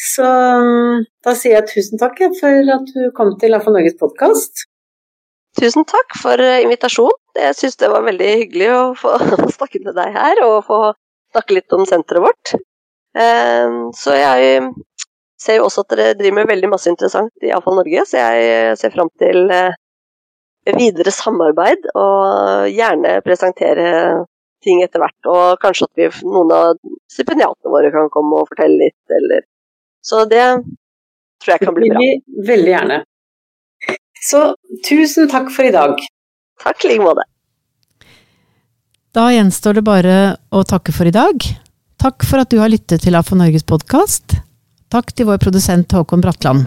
Så 0.00 0.24
mm, 0.24 1.06
da 1.24 1.36
sier 1.36 1.58
jeg 1.58 1.70
tusen 1.74 2.00
takk 2.00 2.20
for 2.40 2.74
at 2.76 2.92
du 2.94 3.08
kom 3.16 3.34
til 3.40 3.56
AFA 3.56 3.72
Norges 3.74 3.98
podkast. 4.00 4.66
Tusen 5.60 5.84
takk 5.88 6.16
for 6.22 6.40
eh, 6.40 6.62
invitasjonen. 6.64 7.16
Jeg 7.40 7.56
syns 7.58 7.78
det 7.80 7.90
var 7.92 8.06
veldig 8.06 8.32
hyggelig 8.44 8.70
å 8.74 8.82
få 9.02 9.16
snakke 9.52 9.82
med 9.84 9.96
deg 9.98 10.16
her 10.16 10.44
og 10.46 10.60
få 10.68 10.80
snakke 11.34 11.58
litt 11.58 11.76
om 11.76 11.86
senteret 11.88 12.24
vårt. 12.26 12.54
Så 13.98 14.14
jeg 14.14 14.60
ser 15.40 15.60
jo 15.60 15.68
også 15.68 15.84
at 15.84 15.94
dere 15.94 16.16
driver 16.18 16.40
med 16.40 16.50
veldig 16.50 16.70
masse 16.72 16.90
interessant 16.90 17.46
i 17.46 17.52
Avfall 17.54 17.78
Norge, 17.80 18.04
så 18.08 18.20
jeg 18.20 18.76
ser 18.80 18.92
fram 18.94 19.08
til 19.20 19.46
eh, 19.54 19.78
videre 20.76 21.12
samarbeid, 21.14 21.88
og 21.96 22.68
gjerne 22.70 23.16
presentere 23.24 23.88
ting 24.64 24.82
etter 24.84 25.02
hvert. 25.02 25.30
Og 25.30 25.60
kanskje 25.62 25.88
at 25.88 26.02
vi, 26.02 26.10
noen 26.28 26.52
av 26.54 26.76
stipendiatene 27.10 27.72
våre 27.72 27.92
kan 27.94 28.12
komme 28.12 28.42
og 28.42 28.50
fortelle 28.52 28.88
litt, 28.88 29.16
eller 29.20 29.46
Så 30.04 30.24
det 30.24 30.44
tror 31.40 31.54
jeg 31.54 31.64
kan 31.64 31.76
bli 31.76 31.90
bra. 31.92 32.04
Veldig 32.48 32.70
gjerne. 32.72 33.00
Så 34.20 34.40
tusen 34.86 35.28
takk 35.32 35.48
for 35.52 35.64
i 35.64 35.72
dag. 35.72 35.96
Takk 36.60 36.84
i 36.84 36.92
like 36.92 37.04
måte. 37.04 37.24
Da 39.16 39.30
gjenstår 39.32 39.80
det 39.80 39.84
bare 39.84 40.16
å 40.54 40.62
takke 40.68 40.92
for 40.94 41.08
i 41.08 41.14
dag. 41.14 41.48
Takk 42.00 42.24
for 42.28 42.40
at 42.40 42.52
du 42.52 42.60
har 42.60 42.70
lyttet 42.72 43.02
til 43.04 43.16
AFO 43.16 43.36
Norges 43.36 43.66
podkast. 43.66 44.36
Takk 44.90 45.12
til 45.14 45.28
vår 45.28 45.38
produsent 45.38 45.92
Håkon 45.94 46.22
Bratland. 46.24 46.64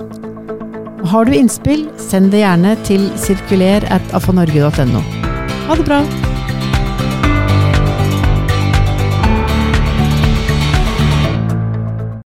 Har 1.11 1.27
du 1.27 1.33
innspill, 1.35 1.89
send 1.99 2.31
det 2.31 2.39
gjerne 2.39 2.77
til 2.87 3.09
sirkuler 3.19 3.83
at 3.91 4.15
afonorge.no. 4.15 5.03
Ha 5.67 5.75
det 5.75 5.89
bra! 5.89 6.32